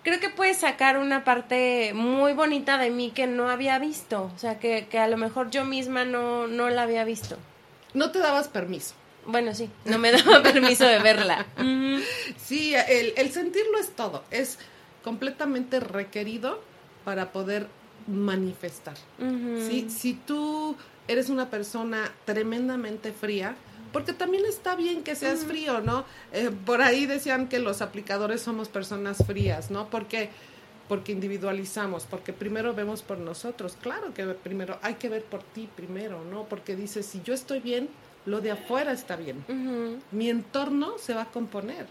[0.02, 4.30] creo que puede sacar una parte muy bonita de mí que no había visto.
[4.34, 7.38] O sea que, que a lo mejor yo misma no, no la había visto.
[7.94, 8.94] No te dabas permiso
[9.26, 11.46] bueno, sí, no me daba permiso de verla.
[12.44, 14.58] Sí, el, el sentirlo es todo, es
[15.02, 16.60] completamente requerido
[17.04, 17.66] para poder
[18.06, 18.96] manifestar.
[19.18, 19.88] ¿sí?
[19.90, 20.76] Si tú
[21.08, 23.56] eres una persona tremendamente fría,
[23.92, 26.04] porque también está bien que seas frío, ¿no?
[26.32, 29.88] Eh, por ahí decían que los aplicadores somos personas frías, ¿no?
[29.88, 30.30] Porque
[30.88, 33.78] porque individualizamos, porque primero vemos por nosotros.
[33.80, 36.44] Claro que primero hay que ver por ti primero, ¿no?
[36.44, 37.88] Porque dices, si yo estoy bien,
[38.26, 39.44] lo de afuera está bien.
[40.10, 41.86] Mi entorno se va a componer.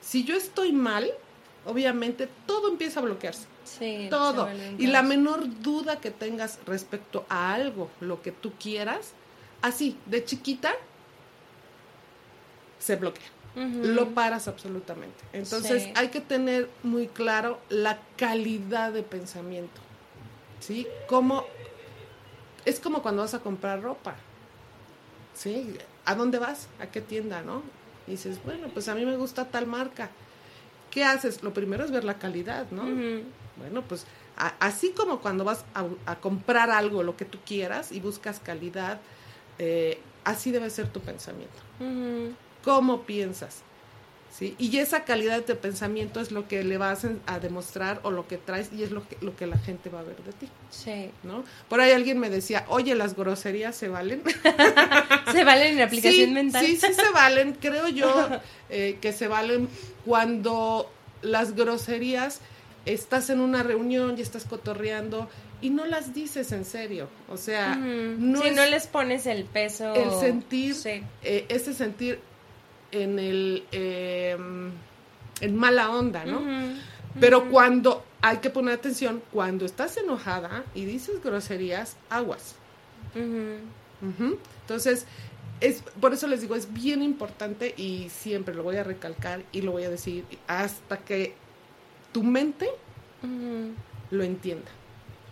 [0.00, 1.10] Si yo estoy mal,
[1.66, 3.46] obviamente todo empieza a bloquearse.
[3.64, 4.48] Sí, todo.
[4.78, 9.12] Y la menor duda que tengas respecto a algo, lo que tú quieras,
[9.62, 10.72] así, de chiquita,
[12.78, 13.28] se bloquea.
[13.54, 15.22] Lo paras absolutamente.
[15.32, 19.80] Entonces hay que tener muy claro la calidad de pensamiento.
[20.60, 20.86] ¿Sí?
[21.06, 21.44] Como,
[22.64, 24.14] es como cuando vas a comprar ropa
[25.40, 25.78] ¿sí?
[26.04, 26.68] ¿A dónde vas?
[26.80, 27.62] ¿A qué tienda, no?
[28.06, 30.10] Y dices, bueno, pues a mí me gusta tal marca.
[30.90, 31.42] ¿Qué haces?
[31.42, 32.82] Lo primero es ver la calidad, ¿no?
[33.56, 34.04] Bueno, pues
[34.58, 35.64] así como cuando vas
[36.06, 39.00] a, comprar algo, lo que tú quieras, y buscas calidad,
[39.58, 41.58] eh, así debe ser tu pensamiento.
[42.64, 43.62] ¿Cómo piensas?
[44.30, 44.54] ¿Sí?
[44.58, 48.38] Y esa calidad de pensamiento es lo que le vas a demostrar o lo que
[48.38, 50.48] traes y es lo que, lo que la gente va a ver de ti.
[50.70, 51.10] Sí.
[51.24, 51.44] ¿No?
[51.68, 54.22] Por ahí alguien me decía, oye, ¿las groserías se valen?
[55.32, 56.64] ¿Se valen en aplicación mental?
[56.64, 57.56] Sí, sí se valen.
[57.60, 58.28] Creo yo
[58.70, 59.68] eh, que se valen
[60.04, 60.90] cuando
[61.22, 62.40] las groserías
[62.86, 65.28] estás en una reunión y estás cotorreando
[65.62, 67.08] y no las dices en serio.
[67.28, 69.94] O sea, no si no les pones el peso.
[69.94, 70.74] El sentir,
[71.22, 72.20] eh, ese sentir
[72.92, 74.70] en el em,
[75.40, 76.42] en mala onda, ¿no?
[77.18, 82.54] Pero cuando hay que poner atención, cuando estás enojada y dices groserías, aguas.
[84.62, 85.06] Entonces,
[85.60, 89.62] es, por eso les digo, es bien importante y siempre lo voy a recalcar y
[89.62, 91.34] lo voy a decir hasta que
[92.12, 92.68] tu mente
[94.10, 94.70] lo entienda.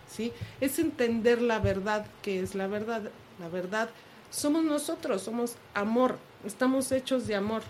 [0.09, 0.33] ¿sí?
[0.59, 3.03] Es entender la verdad que es la verdad.
[3.39, 3.89] La verdad
[4.29, 7.63] somos nosotros, somos amor, estamos hechos de amor.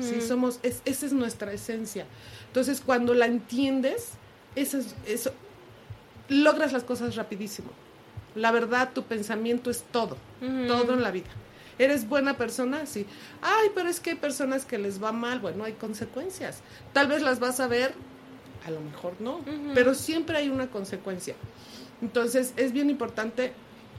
[0.00, 0.20] ¿sí?
[0.20, 2.06] Somos, es, esa es nuestra esencia.
[2.48, 4.10] Entonces, cuando la entiendes,
[4.56, 5.32] eso, es, eso
[6.28, 7.70] logras las cosas rapidísimo.
[8.34, 10.16] La verdad, tu pensamiento es todo,
[10.68, 11.28] todo en la vida.
[11.78, 12.86] ¿Eres buena persona?
[12.86, 13.06] Sí.
[13.42, 15.40] Ay, pero es que hay personas que les va mal.
[15.40, 16.60] Bueno, hay consecuencias.
[16.92, 17.94] Tal vez las vas a ver,
[18.66, 19.40] a lo mejor no,
[19.74, 21.34] pero siempre hay una consecuencia.
[22.02, 23.52] Entonces, es bien importante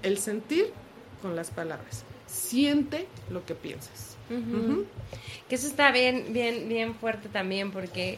[0.03, 0.71] el sentir
[1.21, 2.03] con las palabras.
[2.27, 4.11] Siente lo que piensas.
[5.49, 8.17] Que eso está bien, bien, bien fuerte también, porque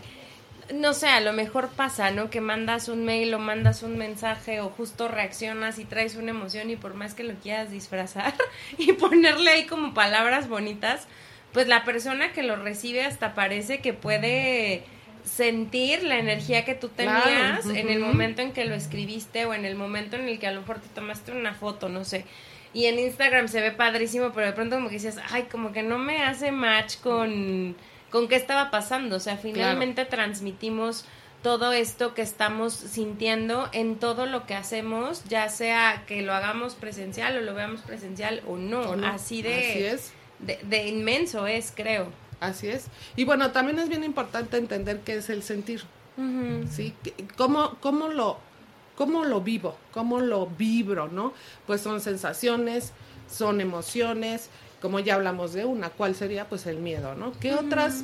[0.74, 2.30] no sé, a lo mejor pasa, ¿no?
[2.30, 6.70] Que mandas un mail o mandas un mensaje o justo reaccionas y traes una emoción
[6.70, 8.34] y por más que lo quieras disfrazar
[8.78, 11.08] y ponerle ahí como palabras bonitas,
[11.52, 14.84] pues la persona que lo recibe hasta parece que puede
[15.24, 19.64] sentir la energía que tú tenías en el momento en que lo escribiste o en
[19.64, 22.26] el momento en el que a lo mejor te tomaste una foto, no sé.
[22.74, 25.84] Y en Instagram se ve padrísimo, pero de pronto como que dices, ay, como que
[25.84, 27.76] no me hace match con
[28.14, 29.16] con qué estaba pasando.
[29.16, 31.04] O sea, finalmente transmitimos
[31.42, 36.76] todo esto que estamos sintiendo en todo lo que hacemos, ya sea que lo hagamos
[36.76, 38.94] presencial o lo veamos presencial o no.
[39.04, 40.14] Así de, es.
[40.40, 42.12] De, inmenso es, creo.
[42.40, 42.86] Así es.
[43.16, 45.84] Y bueno, también es bien importante entender qué es el sentir.
[46.70, 46.94] ¿Sí?
[47.36, 48.38] ¿Cómo, cómo, lo,
[48.96, 49.78] ¿Cómo lo vivo?
[49.92, 51.08] ¿Cómo lo vibro?
[51.08, 51.34] ¿No?
[51.66, 52.94] Pues son sensaciones,
[53.30, 54.50] son emociones,
[54.82, 56.50] como ya hablamos de una, ¿cuál sería?
[56.50, 57.32] Pues el miedo, ¿no?
[57.40, 58.04] ¿Qué, otras,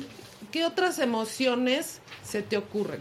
[0.50, 3.00] ¿qué otras emociones se te ocurren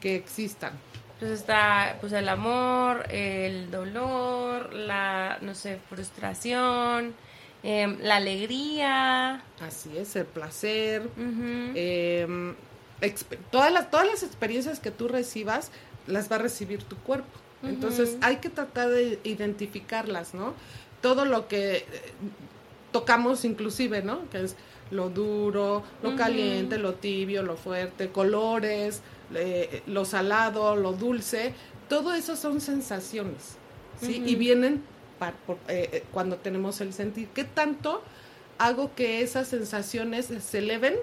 [0.00, 0.72] que existan?
[1.20, 7.14] Pues está pues el amor, el dolor, la, no sé, frustración,
[7.62, 9.44] em, la alegría.
[9.60, 11.08] Así es, el placer.
[11.16, 12.56] Em,
[13.52, 15.70] todas, las, todas las experiencias que tú recibas,
[16.06, 17.28] las va a recibir tu cuerpo.
[17.62, 20.54] Entonces hay que tratar de identificarlas, ¿no?
[21.02, 21.84] Todo lo que
[22.90, 24.28] tocamos inclusive, ¿no?
[24.30, 24.56] Que es
[24.90, 29.02] lo duro, lo caliente, lo tibio, lo fuerte, colores,
[29.86, 31.54] lo salado, lo dulce,
[31.88, 33.56] todo eso son sensaciones,
[34.00, 34.22] ¿sí?
[34.24, 34.82] Y vienen
[35.68, 37.28] eh, eh, cuando tenemos el sentir.
[37.28, 38.02] ¿Qué tanto
[38.58, 40.94] hago que esas sensaciones se eleven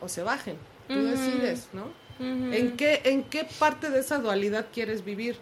[0.00, 0.56] o se bajen?
[0.88, 1.84] Tú decides, ¿no?
[2.20, 5.36] ¿En, qué, ¿En qué parte de esa dualidad quieres vivir?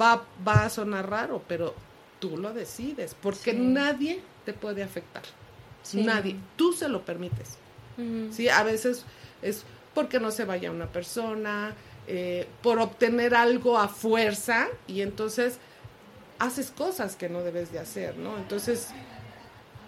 [0.00, 1.74] Va, va a sonar raro, pero
[2.18, 5.22] tú lo decides, porque nadie te puede afectar.
[5.92, 6.36] Nadie.
[6.56, 7.58] Tú se lo permites.
[8.30, 9.04] Sí, a veces
[9.40, 11.74] es porque no se vaya una persona,
[12.06, 15.58] eh, por obtener algo a fuerza y entonces
[16.38, 18.36] haces cosas que no debes de hacer, ¿no?
[18.36, 18.88] Entonces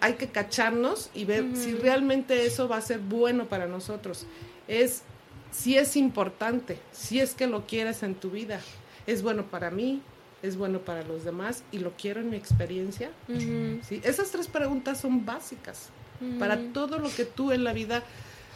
[0.01, 4.25] hay que cacharnos y ver si realmente eso va a ser bueno para nosotros.
[4.67, 5.03] Es
[5.51, 8.59] si es importante, si es que lo quieres en tu vida.
[9.07, 10.01] Es bueno para mí,
[10.41, 13.11] es bueno para los demás y lo quiero en mi experiencia?
[13.27, 14.01] ¿Sí?
[14.03, 15.89] Esas tres preguntas son básicas
[16.37, 18.03] para todo lo que tú en la vida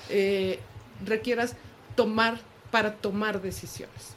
[0.09, 0.59] eh,
[1.05, 1.55] requieras
[1.95, 2.39] tomar
[2.71, 4.15] para tomar decisiones.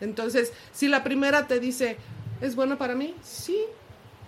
[0.00, 1.96] Entonces, si la primera te dice,
[2.40, 3.14] ¿es bueno para mí?
[3.22, 3.58] Sí.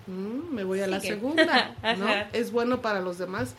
[0.06, 1.76] Mm, me voy a la segunda.
[1.98, 2.06] ¿no?
[2.32, 3.54] ¿Es bueno para los demás?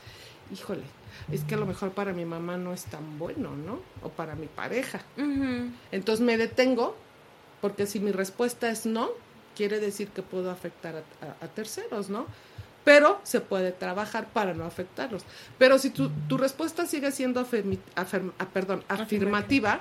[0.52, 0.84] Híjole,
[1.32, 3.80] es que a lo mejor para mi mamá no es tan bueno, ¿no?
[4.02, 5.02] O para mi pareja.
[5.92, 6.96] Entonces me detengo
[7.62, 9.10] porque si mi respuesta es no,
[9.56, 11.04] quiere decir que puedo afectar
[11.42, 12.26] a, terceros, ¿no?
[12.84, 15.24] Pero se puede trabajar para no afectarlos.
[15.58, 17.48] Pero si tu, respuesta sigue siendo
[17.96, 18.06] ah,
[18.52, 19.80] perdón, afirmativa,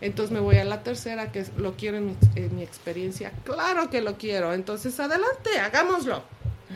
[0.00, 3.32] entonces me voy a la tercera, que es, lo quiero en mi, experiencia.
[3.44, 4.52] Claro que lo quiero.
[4.52, 6.24] Entonces, adelante, hagámoslo.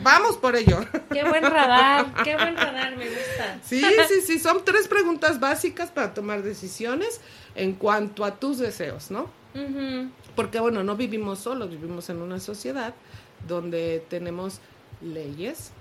[0.03, 0.79] Vamos por ello.
[1.11, 3.59] Qué buen radar, qué buen radar, me gusta.
[3.63, 7.21] Sí, sí, sí, son tres preguntas básicas para tomar decisiones
[7.55, 9.29] en cuanto a tus deseos, ¿no?
[10.35, 12.93] Porque bueno, no vivimos solos, vivimos en una sociedad
[13.47, 14.59] donde tenemos
[15.01, 15.71] leyes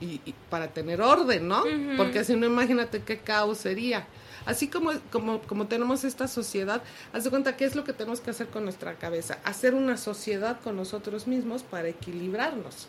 [0.00, 1.64] y, para tener orden, ¿no?
[1.96, 4.06] Porque si no, imagínate qué caos sería.
[4.46, 8.20] Así como, como, como tenemos esta sociedad, haz de cuenta qué es lo que tenemos
[8.20, 12.88] que hacer con nuestra cabeza, hacer una sociedad con nosotros mismos para equilibrarnos.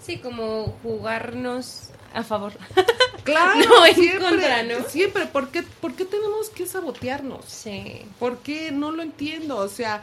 [0.00, 2.52] Sí, como jugarnos a favor.
[3.24, 4.86] Claro, no, siempre, ¿no?
[4.86, 7.46] Siempre, ¿por qué, ¿por qué tenemos que sabotearnos?
[7.46, 8.02] Sí.
[8.18, 8.70] ¿Por qué?
[8.70, 10.02] No lo entiendo, o sea,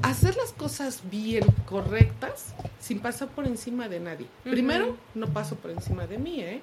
[0.00, 4.26] hacer las cosas bien, correctas, sin pasar por encima de nadie.
[4.44, 6.62] Primero, no paso por encima de mí, ¿eh?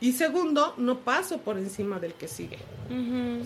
[0.00, 2.58] Y segundo, no paso por encima del que sigue.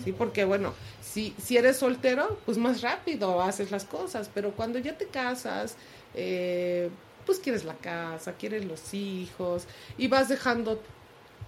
[0.03, 4.77] Sí, porque bueno, si, si eres soltero, pues más rápido haces las cosas, pero cuando
[4.79, 5.75] ya te casas,
[6.13, 6.89] eh,
[7.25, 9.65] pues quieres la casa, quieres los hijos
[9.97, 10.81] y vas dejando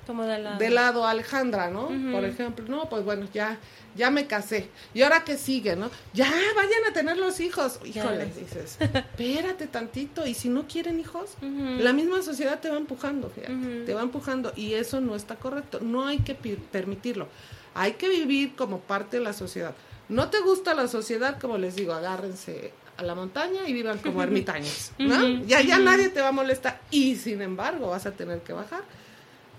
[0.05, 0.57] Como de lado.
[0.57, 1.87] de lado Alejandra, ¿no?
[2.11, 3.57] Por ejemplo, no, pues bueno, ya,
[3.95, 4.69] ya me casé.
[4.93, 5.89] ¿Y ahora qué sigue, no?
[6.13, 7.79] Ya, vayan a tener los hijos.
[7.85, 10.25] Híjole, dices, espérate tantito.
[10.25, 11.31] ¿Y si no quieren hijos?
[11.41, 14.51] La misma sociedad te va empujando, fíjate, te va empujando.
[14.55, 15.79] Y eso no está correcto.
[15.81, 17.27] No hay que permitirlo.
[17.75, 19.73] Hay que vivir como parte de la sociedad.
[20.09, 24.21] No te gusta la sociedad, como les digo, agárrense a la montaña y vivan como
[24.23, 25.43] ermitaños, ¿no?
[25.45, 26.81] Ya, ya nadie te va a molestar.
[26.91, 28.83] Y sin embargo, vas a tener que bajar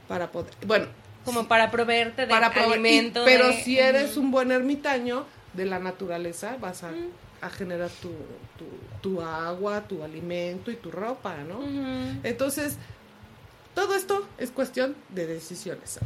[0.09, 0.53] para poder.
[0.67, 0.87] Bueno,
[1.25, 3.23] Como para proveerte de para y- alimento.
[3.25, 5.25] pero de- si eres un buen ermitaño
[5.55, 6.91] de la naturaleza, vas a,
[7.41, 8.11] a generar tu,
[8.59, 8.67] tu,
[9.01, 11.61] tu agua, tu alimento y tu ropa, ¿no?
[12.25, 12.77] Entonces,
[13.75, 15.99] todo esto es cuestión de decisiones.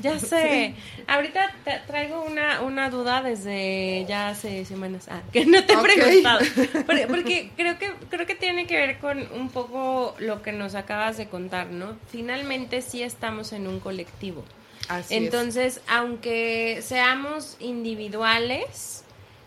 [0.00, 0.74] Ya sé.
[1.06, 5.06] Ahorita te traigo una, una duda desde ya hace semanas.
[5.10, 6.40] Ah, que no te he preguntado.
[6.86, 10.74] Porque, porque creo que creo que tiene que ver con un poco lo que nos
[10.74, 11.96] acabas de contar, ¿no?
[12.10, 14.44] Finalmente sí estamos en un colectivo.
[14.88, 15.22] Así es.
[15.22, 19.04] Entonces, aunque seamos individuales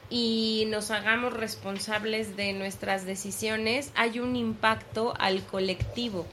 [0.09, 6.25] y nos hagamos responsables de nuestras decisiones, hay un impacto al colectivo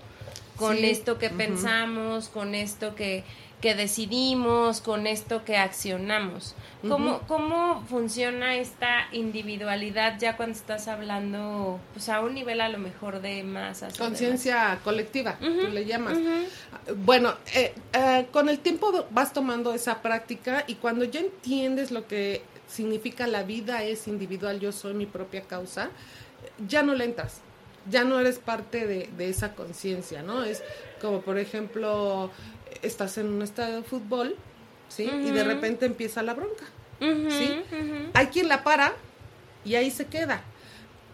[0.56, 3.24] con Sí, esto que pensamos, con esto que,
[3.60, 6.54] que decidimos, con esto que accionamos.
[6.88, 12.78] ¿Cómo, ¿Cómo funciona esta individualidad ya cuando estás hablando pues, a un nivel a lo
[12.78, 13.96] mejor de masas?
[13.96, 16.18] Conciencia colectiva, tú le llamas.
[16.94, 22.06] Bueno, eh, eh, con el tiempo vas tomando esa práctica y cuando ya entiendes lo
[22.06, 25.90] que significa la vida es individual, yo soy mi propia causa,
[26.66, 27.40] ya no le entras,
[27.90, 30.44] ya no eres parte de, de esa conciencia, ¿no?
[30.44, 30.62] Es
[31.00, 32.30] como, por ejemplo,
[32.82, 34.36] estás en un estadio de fútbol,
[34.88, 35.04] ¿sí?
[35.04, 36.64] Y de repente empieza la bronca.
[37.00, 37.62] Sí.
[38.14, 38.92] Hay quien la para
[39.64, 40.42] y ahí se queda.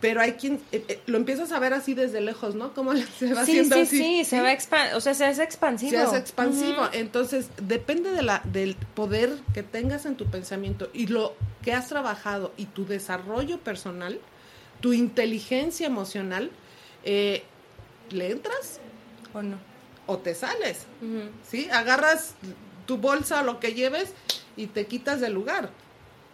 [0.01, 2.73] Pero hay quien eh, eh, lo empiezas a ver así desde lejos, ¿no?
[2.73, 3.99] Como se va Sí, haciendo sí, así.
[3.99, 5.91] sí, se va expan o sea, se hace expansivo.
[5.91, 6.89] Se hace expansivo.
[6.93, 11.89] Entonces, depende de la, del poder que tengas en tu pensamiento y lo que has
[11.89, 14.19] trabajado y tu desarrollo personal,
[14.81, 16.51] tu inteligencia emocional,
[17.05, 17.43] eh,
[18.11, 18.81] ¿le entras
[19.35, 19.57] ¿O no?
[20.07, 20.87] o te sales?
[21.49, 21.69] ¿Sí?
[21.71, 22.35] Agarras
[22.87, 24.13] tu bolsa o lo que lleves
[24.57, 25.71] y te quitas del lugar.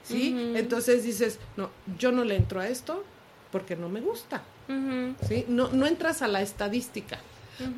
[0.03, 0.53] ¿Sí?
[0.57, 3.05] Entonces dices, no, yo no le entro a esto
[3.53, 4.43] porque no me gusta.
[5.29, 5.45] ¿sí?
[5.49, 7.19] No, no entras a la estadística,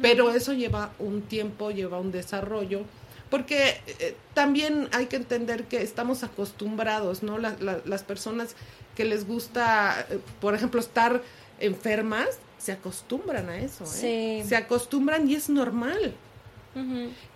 [0.02, 2.82] pero eso lleva un tiempo, lleva un desarrollo,
[3.30, 7.38] porque eh, también hay que entender que estamos acostumbrados, ¿no?
[7.38, 8.54] La- la- las personas
[8.96, 11.22] que les gusta, eh, por ejemplo, estar
[11.60, 12.28] enfermas,
[12.58, 14.40] se acostumbran a eso, ¿eh?
[14.42, 14.48] Sí.
[14.48, 16.14] Se acostumbran y es normal.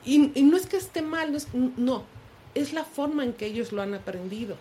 [0.05, 2.05] Y, y no es que esté mal, no, es, no,
[2.55, 4.57] es la forma en que ellos lo han aprendido.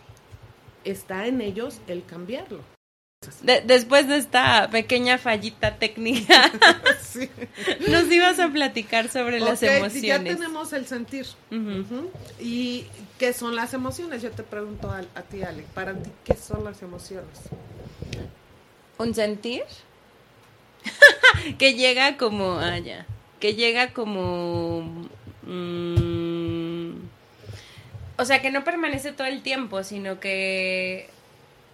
[0.83, 2.59] Está en ellos el cambiarlo.
[3.43, 6.51] De- después de esta pequeña fallita técnica,
[7.03, 7.29] Sí.
[7.87, 10.37] nos ibas a platicar sobre las Ok, Ya emociones.
[10.37, 11.27] tenemos el sentir.
[12.39, 12.85] ¿Y
[13.19, 14.23] qué son las emociones?
[14.23, 17.29] Yo te pregunto a, a ti, Ale, para ti, ¿qué son las emociones?
[18.97, 19.63] ¿Un sentir?
[21.57, 22.59] que llega como.
[22.59, 23.05] Ah, ya.
[23.39, 25.09] Que llega como.
[25.43, 26.91] mm,
[28.17, 31.09] o sea, que no permanece todo el tiempo, sino que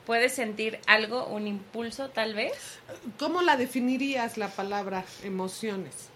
[0.05, 2.79] puedes sentir algo, un impulso tal vez.
[3.19, 6.09] ¿Cómo la definirías la palabra emociones?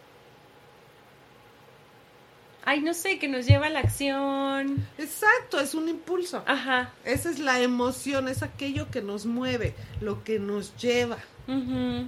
[2.64, 4.88] Ay, no sé, que nos lleva a la acción.
[4.98, 6.44] Exacto, es un impulso.
[6.46, 6.94] Ajá.
[7.04, 11.18] Esa es la emoción, es aquello que nos mueve, lo que nos lleva.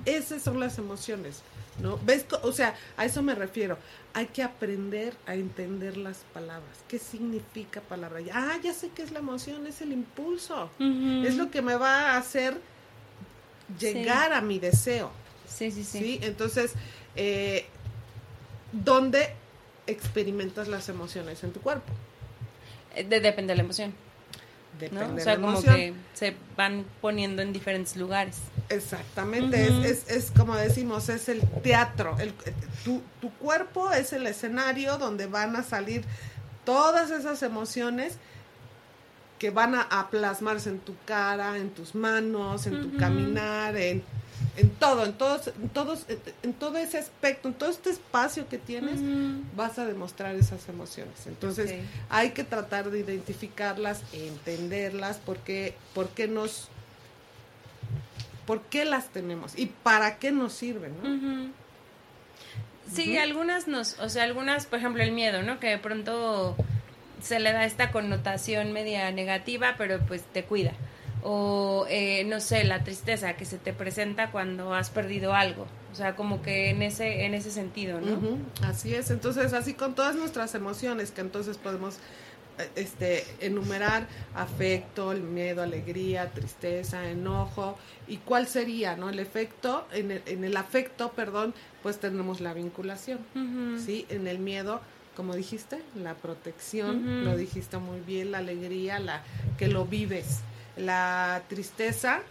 [0.06, 1.42] Esas son las emociones,
[1.82, 1.98] ¿no?
[2.06, 2.26] ¿Ves?
[2.44, 3.78] O sea, a eso me refiero.
[4.14, 6.84] Hay que aprender a entender las palabras.
[6.88, 8.20] ¿Qué significa palabra?
[8.34, 10.70] Ah, ya sé qué es la emoción, es el impulso.
[11.26, 12.60] Es lo que me va a hacer
[13.80, 15.12] llegar a mi deseo.
[15.48, 16.00] Sí, sí, sí.
[16.00, 16.20] ¿sí?
[16.22, 16.74] Entonces,
[17.16, 17.66] eh,
[18.72, 19.30] ¿dónde
[19.88, 21.92] experimentas las emociones en tu cuerpo?
[22.96, 23.94] Eh, de- depende de la emoción,
[24.80, 25.12] Depende ¿no?
[25.14, 25.76] O de sea, la como emoción.
[25.76, 28.38] que se van poniendo en diferentes lugares.
[28.70, 32.16] Exactamente, es, es, es como decimos, es el teatro.
[32.20, 32.34] El,
[32.84, 36.04] tu, tu cuerpo es el escenario donde van a salir
[36.66, 38.18] todas esas emociones
[39.40, 44.02] que van a, a plasmarse en tu cara, en tus manos, en tu caminar, en,
[44.56, 46.06] en todo, en todos, en todos,
[46.44, 49.02] en todo ese aspecto, en todo este espacio que tienes,
[49.56, 51.28] vas a demostrar esas emociones.
[51.28, 51.74] Entonces,
[52.10, 56.70] hay que tratar de identificarlas, entenderlas, porque, por qué nos
[58.46, 61.52] por qué las tenemos y para qué nos sirven, ¿no?
[62.92, 65.60] Sí, algunas nos, o sea, algunas, por ejemplo, el miedo, ¿no?
[65.60, 66.56] Que de pronto
[67.22, 70.74] se le da esta connotación media negativa, pero pues te cuida.
[71.24, 75.66] o eh, no sé, la tristeza que se te presenta cuando has perdido algo.
[75.94, 78.38] O sea, como que en ese, en ese sentido, ¿no?
[78.62, 79.10] Así es.
[79.10, 82.00] Entonces, así con todas nuestras emociones, que entonces podemos
[82.76, 87.78] este, enumerar afecto, el miedo, alegría, tristeza, enojo.
[88.08, 89.10] ¿Y cuál sería, no?
[89.10, 93.20] El efecto, en el, en el afecto, perdón, pues tenemos la vinculación,
[93.84, 94.06] ¿sí?
[94.10, 94.82] En el miedo,
[95.16, 99.24] como dijiste, la protección, lo dijiste muy bien, la alegría, la
[99.58, 100.42] que lo vives.
[100.76, 102.22] La tristeza,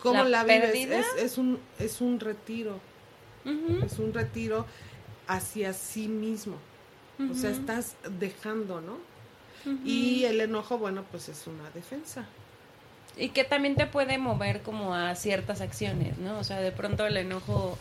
[0.00, 1.06] ¿cómo la, vives?
[1.18, 2.80] Es, un, es un retiro,
[3.84, 4.66] es un retiro
[5.26, 6.56] hacia sí mismo.
[7.18, 8.98] O sea, estás dejando, ¿no?
[9.84, 12.26] Y el enojo, bueno, pues es una defensa.
[13.16, 16.38] Y que también te puede mover como a ciertas acciones, ¿no?
[16.38, 17.78] O sea, de pronto el enojo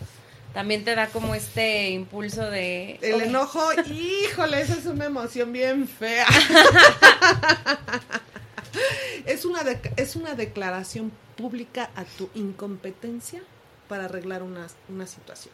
[0.53, 2.97] también te da como este impulso de...
[3.01, 3.61] El enojo,
[3.91, 6.25] híjole, esa es una emoción bien fea.
[9.25, 9.61] es, una
[9.97, 13.41] es una declaración pública a tu incompetencia
[13.89, 15.53] para arreglar una, una situación.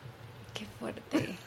[0.54, 1.38] Qué fuerte.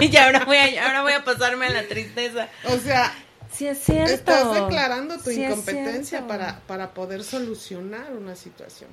[0.00, 2.48] y ahora voy, a, ahora voy a pasarme a la tristeza.
[2.64, 3.12] O sea,
[3.54, 4.12] Sí, es cierto.
[4.12, 8.90] Estás declarando tu incompetencia para, para poder solucionar una situación.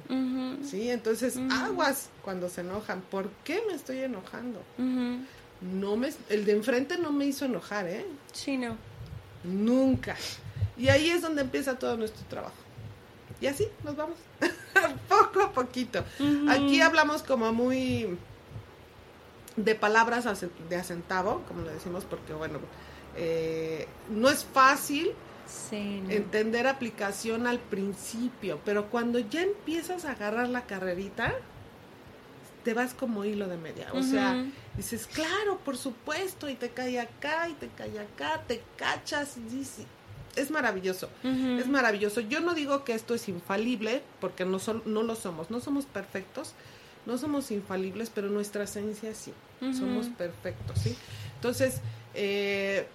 [0.64, 3.02] Sí, entonces aguas cuando se enojan.
[3.02, 4.62] ¿Por qué me estoy enojando?
[4.78, 8.06] No me, el de enfrente no me hizo enojar, ¿eh?
[8.34, 8.78] Sí, no.
[9.44, 10.16] Nunca.
[10.78, 12.56] Y ahí es donde empieza todo nuestro trabajo.
[13.40, 14.18] Y así nos vamos.
[15.10, 16.04] Poco a poquito.
[16.50, 18.18] Aquí hablamos como muy
[19.56, 20.26] de palabras
[20.70, 22.60] de acentavo, como lo decimos, porque bueno,
[23.16, 25.12] eh, no es fácil
[26.10, 31.34] entender aplicación al principio, pero cuando ya empiezas a agarrar la carrerita,
[32.64, 33.88] te vas como hilo de media.
[33.94, 34.46] O sea,
[34.78, 39.86] dices, claro, por supuesto, y te cae acá, y te cae acá, te cachas, dices,
[40.36, 42.22] es maravilloso, es maravilloso.
[42.22, 46.54] Yo no digo que esto es infalible, porque no, no lo somos, no somos perfectos,
[47.06, 49.34] no somos infalibles, pero nuestra esencia sí,
[49.78, 50.96] somos perfectos, ¿sí?
[51.36, 51.82] Entonces,
[52.14, 52.88] eh,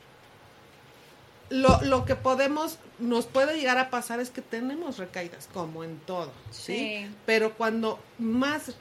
[1.51, 5.99] lo, lo que podemos, nos puede llegar a pasar es que tenemos recaídas, como en
[6.01, 7.07] todo, ¿sí?
[7.25, 8.73] Pero cuando más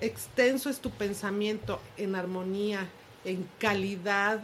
[0.00, 2.88] extenso es tu pensamiento en armonía,
[3.24, 4.42] en calidad,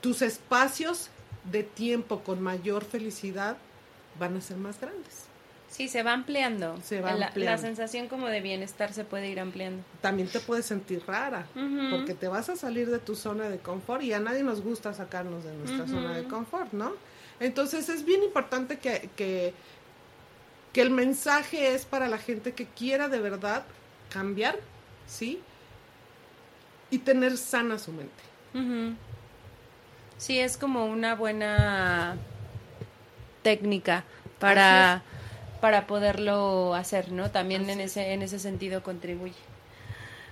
[0.00, 1.10] tus espacios
[1.50, 3.56] de tiempo con mayor felicidad
[4.18, 5.27] van a ser más grandes.
[5.68, 6.78] Sí, se va ampliando.
[6.82, 9.82] Se va la, La sensación como de bienestar se puede ir ampliando.
[10.00, 11.46] También te puedes sentir rara,
[11.90, 14.94] porque te vas a salir de tu zona de confort y a nadie nos gusta
[14.94, 16.92] sacarnos de nuestra zona de confort, ¿no?
[17.40, 19.52] Entonces es bien importante que, que,
[20.72, 23.64] que el mensaje es para la gente que quiera de verdad
[24.10, 24.58] cambiar,
[25.06, 25.40] ¿sí?
[26.90, 28.28] Y tener sana su mente.
[30.16, 32.16] Sí, es como una buena
[33.42, 34.04] técnica
[34.40, 35.02] para
[35.60, 37.30] para poderlo hacer, ¿no?
[37.30, 39.34] También en ese, en ese sentido contribuye.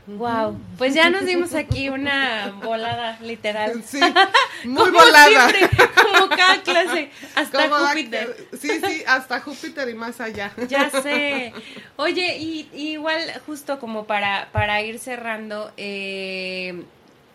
[0.06, 3.82] Wow, pues ya nos dimos aquí una volada literal.
[3.84, 3.98] Sí,
[4.64, 5.50] muy volada.
[5.94, 8.48] como cada clase, hasta Júpiter.
[8.58, 10.52] sí, sí, hasta Júpiter y más allá.
[10.68, 11.52] Ya sé.
[11.96, 16.84] Oye, y, igual justo como para, para ir cerrando, eh,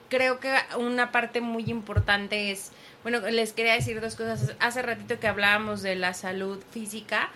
[0.10, 2.72] creo que una parte muy importante es,
[3.04, 4.54] bueno, les quería decir dos cosas.
[4.60, 7.30] Hace ratito que hablábamos de la salud física,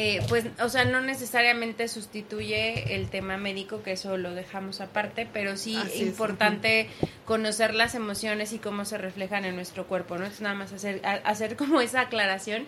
[0.00, 5.28] eh, pues, o sea, no necesariamente sustituye el tema médico, que eso lo dejamos aparte,
[5.32, 6.88] pero sí es importante
[7.24, 10.24] conocer las emociones y cómo se reflejan en nuestro cuerpo, ¿no?
[10.24, 12.64] Es nada más hacer, hacer como esa aclaración.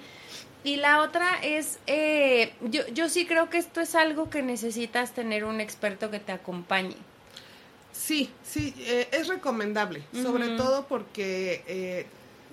[0.64, 5.14] Y la otra es, eh, yo, yo sí creo que esto es algo que necesitas
[5.14, 6.96] tener un experto que te acompañe.
[7.92, 12.08] Sí, sí, eh, es recomendable, sobre todo porque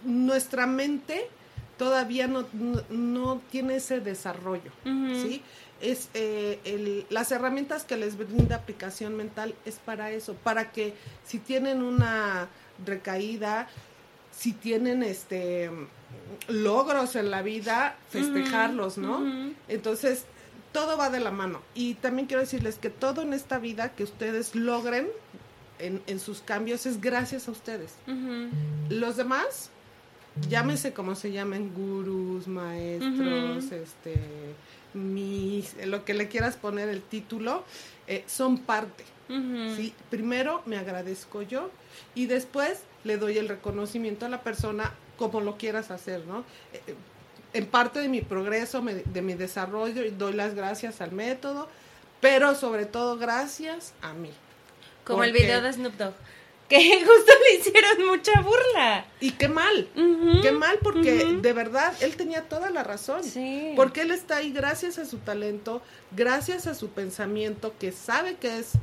[0.06, 1.32] nuestra mente
[1.78, 2.46] todavía no,
[2.90, 5.42] no, tiene ese desarrollo, ¿sí?
[5.80, 11.38] Es, eh, las herramientas que les brinda aplicación mental es para eso, para que si
[11.38, 12.48] tienen una
[12.84, 13.68] recaída,
[14.32, 15.70] si tienen este
[16.48, 19.24] logros en la vida, festejarlos, ¿no?
[19.68, 20.26] Entonces,
[20.72, 21.62] todo va de la mano.
[21.76, 25.08] Y también quiero decirles que todo en esta vida que ustedes logren
[25.80, 27.96] en, en sus cambios es gracias a ustedes.
[28.90, 29.70] Los demás
[30.50, 34.16] llámese como se llamen, gurús, maestros, este,
[34.94, 37.64] mis, lo que le quieras poner el título,
[38.08, 39.04] eh, son parte.
[39.76, 39.94] ¿sí?
[40.10, 41.70] Primero me agradezco yo
[42.16, 46.46] y después le doy el reconocimiento a la persona como lo quieras hacer, ¿no?
[46.72, 46.96] Eh, eh,
[47.54, 51.68] en parte de mi progreso, de mi desarrollo, doy las gracias al método,
[52.22, 54.32] pero sobre todo gracias a mí.
[55.04, 56.14] Como el video de Snoop Dogg.
[56.68, 59.06] Que justo le hicieron mucha burla.
[59.20, 59.88] Y qué mal,
[60.42, 63.24] qué mal, porque de verdad él tenía toda la razón.
[63.24, 63.74] Sí.
[63.76, 68.60] Porque él está ahí gracias a su talento, gracias a su pensamiento, que sabe que
[68.60, 68.74] es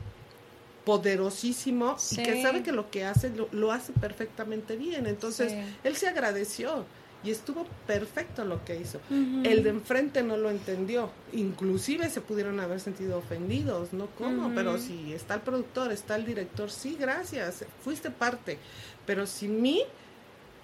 [0.85, 5.07] poderosísimo y que sabe que lo que hace lo, hace perfectamente bien.
[5.07, 6.85] Entonces, él se agradeció
[7.25, 9.01] y estuvo perfecto lo que hizo.
[9.11, 14.09] El de enfrente no lo entendió, inclusive se pudieron haber sentido ofendidos, ¿no?
[14.19, 14.53] ¿Cómo?
[14.55, 18.59] Pero si está el productor, está el director, sí, gracias, fuiste parte,
[19.07, 19.83] pero sin mí,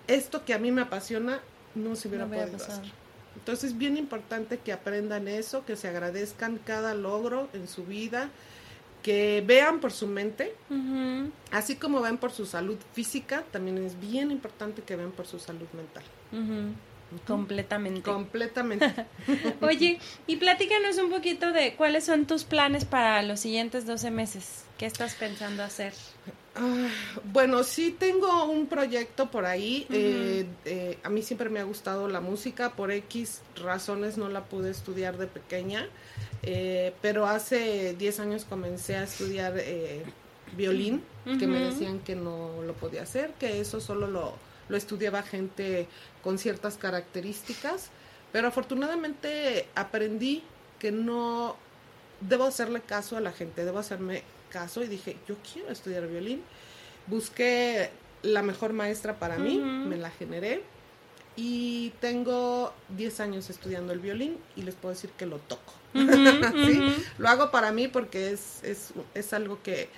[0.07, 1.41] esto que a mí me apasiona
[1.75, 2.93] no se hubiera podido hacer.
[3.37, 8.29] Entonces es bien importante que aprendan eso, que se agradezcan cada logro en su vida,
[9.03, 10.55] que vean por su mente,
[11.51, 15.39] así como ven por su salud física, también es bien importante que vean por su
[15.39, 16.05] salud mental.
[17.27, 18.03] Completamente.
[18.03, 19.07] Completamente.
[19.61, 24.65] Oye, y platícanos un poquito de cuáles son tus planes para los siguientes 12 meses.
[24.79, 25.93] ¿Qué estás pensando hacer?
[26.57, 26.89] Ah,
[27.33, 29.87] bueno, sí tengo un proyecto por ahí.
[29.91, 32.71] Eh, eh, a mí siempre me ha gustado la música.
[32.73, 35.89] Por X razones no la pude estudiar de pequeña.
[36.43, 39.55] Eh, pero hace 10 años comencé a estudiar
[40.57, 41.05] violín,
[41.39, 44.35] que me decían que no lo podía hacer, que eso solo lo,
[44.69, 45.87] lo estudiaba gente
[46.23, 47.91] con ciertas características.
[48.33, 50.43] Pero afortunadamente aprendí
[50.79, 51.57] que no
[52.21, 56.43] debo hacerle caso a la gente, debo hacerme caso y dije, yo quiero estudiar violín.
[57.07, 57.91] Busqué
[58.23, 60.63] la mejor maestra para mí, me la generé
[61.37, 65.73] y tengo 10 años estudiando el violín y les puedo decir que lo toco.
[67.19, 69.89] Lo hago para mí porque es, es, es algo que,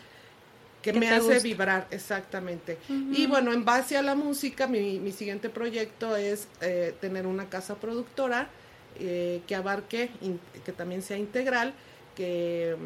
[0.83, 2.79] que me hace vibrar, exactamente.
[2.89, 7.49] Y bueno, en base a la música, mi, mi siguiente proyecto es eh, tener una
[7.49, 8.49] casa productora
[8.99, 10.11] eh, que abarque,
[10.65, 11.75] que también sea integral,
[12.15, 12.77] que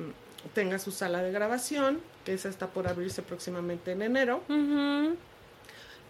[0.55, 4.43] tenga su sala de grabación, que esa está por abrirse próximamente en enero.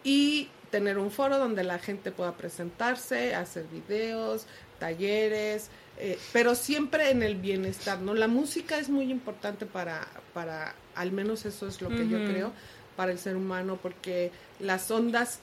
[0.05, 4.47] Y tener un foro donde la gente pueda presentarse, hacer videos,
[4.79, 8.15] talleres, eh, pero siempre en el bienestar, ¿no?
[8.15, 12.53] La música es muy importante para, para al menos eso es lo que yo creo,
[12.97, 14.31] para el ser humano, porque
[14.61, 15.41] las ondas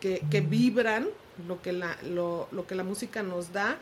[0.00, 1.08] que, que vibran,
[1.46, 3.76] lo que la, lo, lo que la música nos da,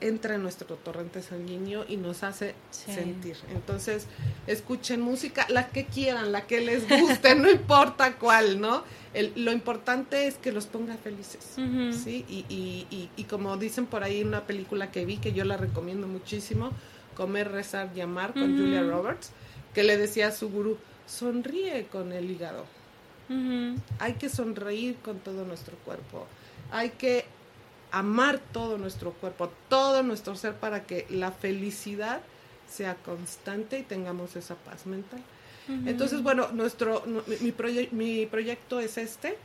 [0.00, 3.36] entra en nuestro torrente sanguíneo y nos hace sentir.
[3.50, 4.06] Entonces,
[4.46, 8.84] escuchen música, la que quieran, la que les guste, no importa cuál, ¿no?
[9.34, 11.56] lo importante es que los ponga felices,
[12.04, 12.24] ¿sí?
[12.28, 15.56] Y, y, y, como dicen por ahí en una película que vi, que yo la
[15.56, 16.70] recomiendo muchísimo,
[17.16, 19.32] Comer, Rezar, Llamar, con Julia Roberts,
[19.74, 22.64] que le decía a su gurú, sonríe con el hígado.
[23.98, 26.26] Hay que sonreír con todo nuestro cuerpo.
[26.72, 27.24] Hay que
[27.92, 32.20] amar todo nuestro cuerpo, todo nuestro ser para que la felicidad
[32.68, 35.20] sea constante y tengamos esa paz mental.
[35.86, 37.54] Entonces, bueno, nuestro mi,
[37.92, 39.38] mi proyecto es este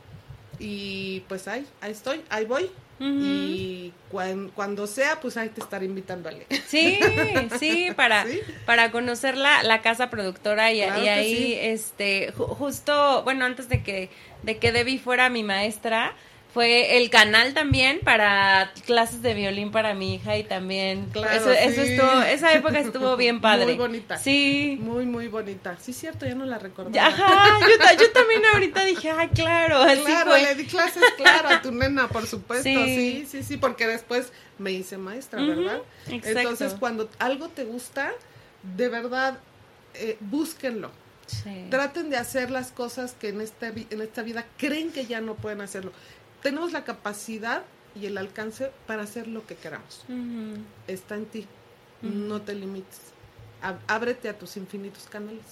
[0.58, 2.70] y pues ahí, ahí estoy, ahí voy.
[2.98, 3.92] Y
[4.54, 6.46] cuando sea, pues ahí te estaré invitando a leer.
[6.66, 6.98] Sí,
[7.58, 8.24] sí, para,
[8.64, 14.08] para conocer la, la, casa productora y, ahí, este, justo, bueno, antes de que,
[14.44, 16.14] de que Debbie fuera mi maestra,
[16.56, 21.82] fue el canal también para clases de violín para mi hija y también eso, eso
[21.82, 23.66] estuvo, esa época estuvo bien padre.
[23.66, 24.16] Muy bonita.
[24.16, 24.78] Sí.
[24.80, 25.76] Muy, muy bonita.
[25.78, 26.98] Sí, cierto, ya no la recuerdo.
[26.98, 31.60] Ajá, yo, yo, también ahorita dije, ay, claro, así Claro, le di clases, claro, a
[31.60, 32.64] tu nena, por supuesto.
[32.64, 35.82] Sí, sí, sí, porque después me hice maestra, ¿verdad?
[36.08, 36.38] Exacto.
[36.38, 38.14] Entonces, cuando algo te gusta,
[38.62, 39.40] de verdad,
[39.92, 40.90] eh, búsquenlo.
[41.26, 41.66] Sí.
[41.70, 45.34] Traten de hacer las cosas que en esta, en esta vida creen que ya no
[45.34, 45.90] pueden hacerlo
[46.46, 47.64] tenemos la capacidad
[48.00, 50.04] y el alcance para hacer lo que queramos.
[50.86, 51.44] Está en ti.
[52.02, 53.00] No te limites.
[53.88, 55.42] Ábrete a tus infinitos canales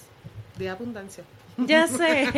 [0.57, 1.25] de abundancia.
[1.57, 2.29] Ya sé.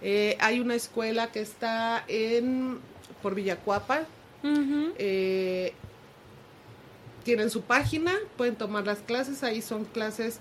[0.00, 2.78] Eh, hay una escuela que está en
[3.22, 4.06] por Villacuapa.
[4.98, 5.74] Eh,
[7.22, 10.40] tienen su página, pueden tomar las clases, ahí son clases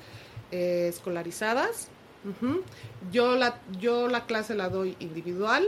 [0.51, 1.89] escolarizadas.
[3.11, 5.67] yo, la, yo la clase la doy individual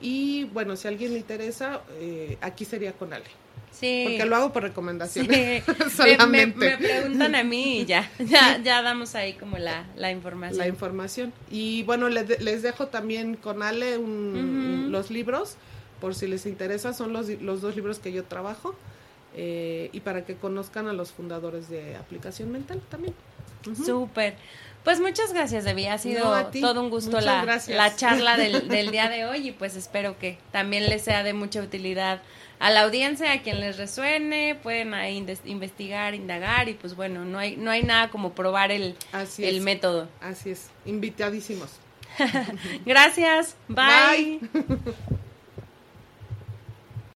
[0.00, 1.82] y bueno, si a alguien le interesa,
[2.40, 3.41] aquí sería con Ale.
[3.72, 4.04] Sí.
[4.06, 5.26] Porque lo hago por recomendación.
[5.96, 6.76] Solamente.
[6.76, 10.58] Me, preguntan a mí y ya, ya, ya damos ahí como la, la información.
[10.58, 11.32] La información.
[11.50, 15.56] Y bueno, les, les dejo también con Ale los libros
[16.02, 18.74] por si les interesa, son los, los dos libros que yo trabajo
[19.36, 23.14] eh, y para que conozcan a los fundadores de Aplicación Mental también.
[23.86, 24.34] Súper.
[24.82, 25.88] Pues muchas gracias, Debbie.
[25.88, 29.76] Ha sido todo un gusto la, la, charla del, del, día de hoy y pues
[29.76, 32.20] espero que también les sea de mucha utilidad
[32.62, 37.40] a la audiencia, a quien les resuene, pueden ahí investigar, indagar y pues bueno, no
[37.40, 38.94] hay, no hay nada como probar el,
[39.38, 40.08] el método.
[40.20, 41.70] Así es, invitadísimos.
[42.86, 44.38] Gracias, bye.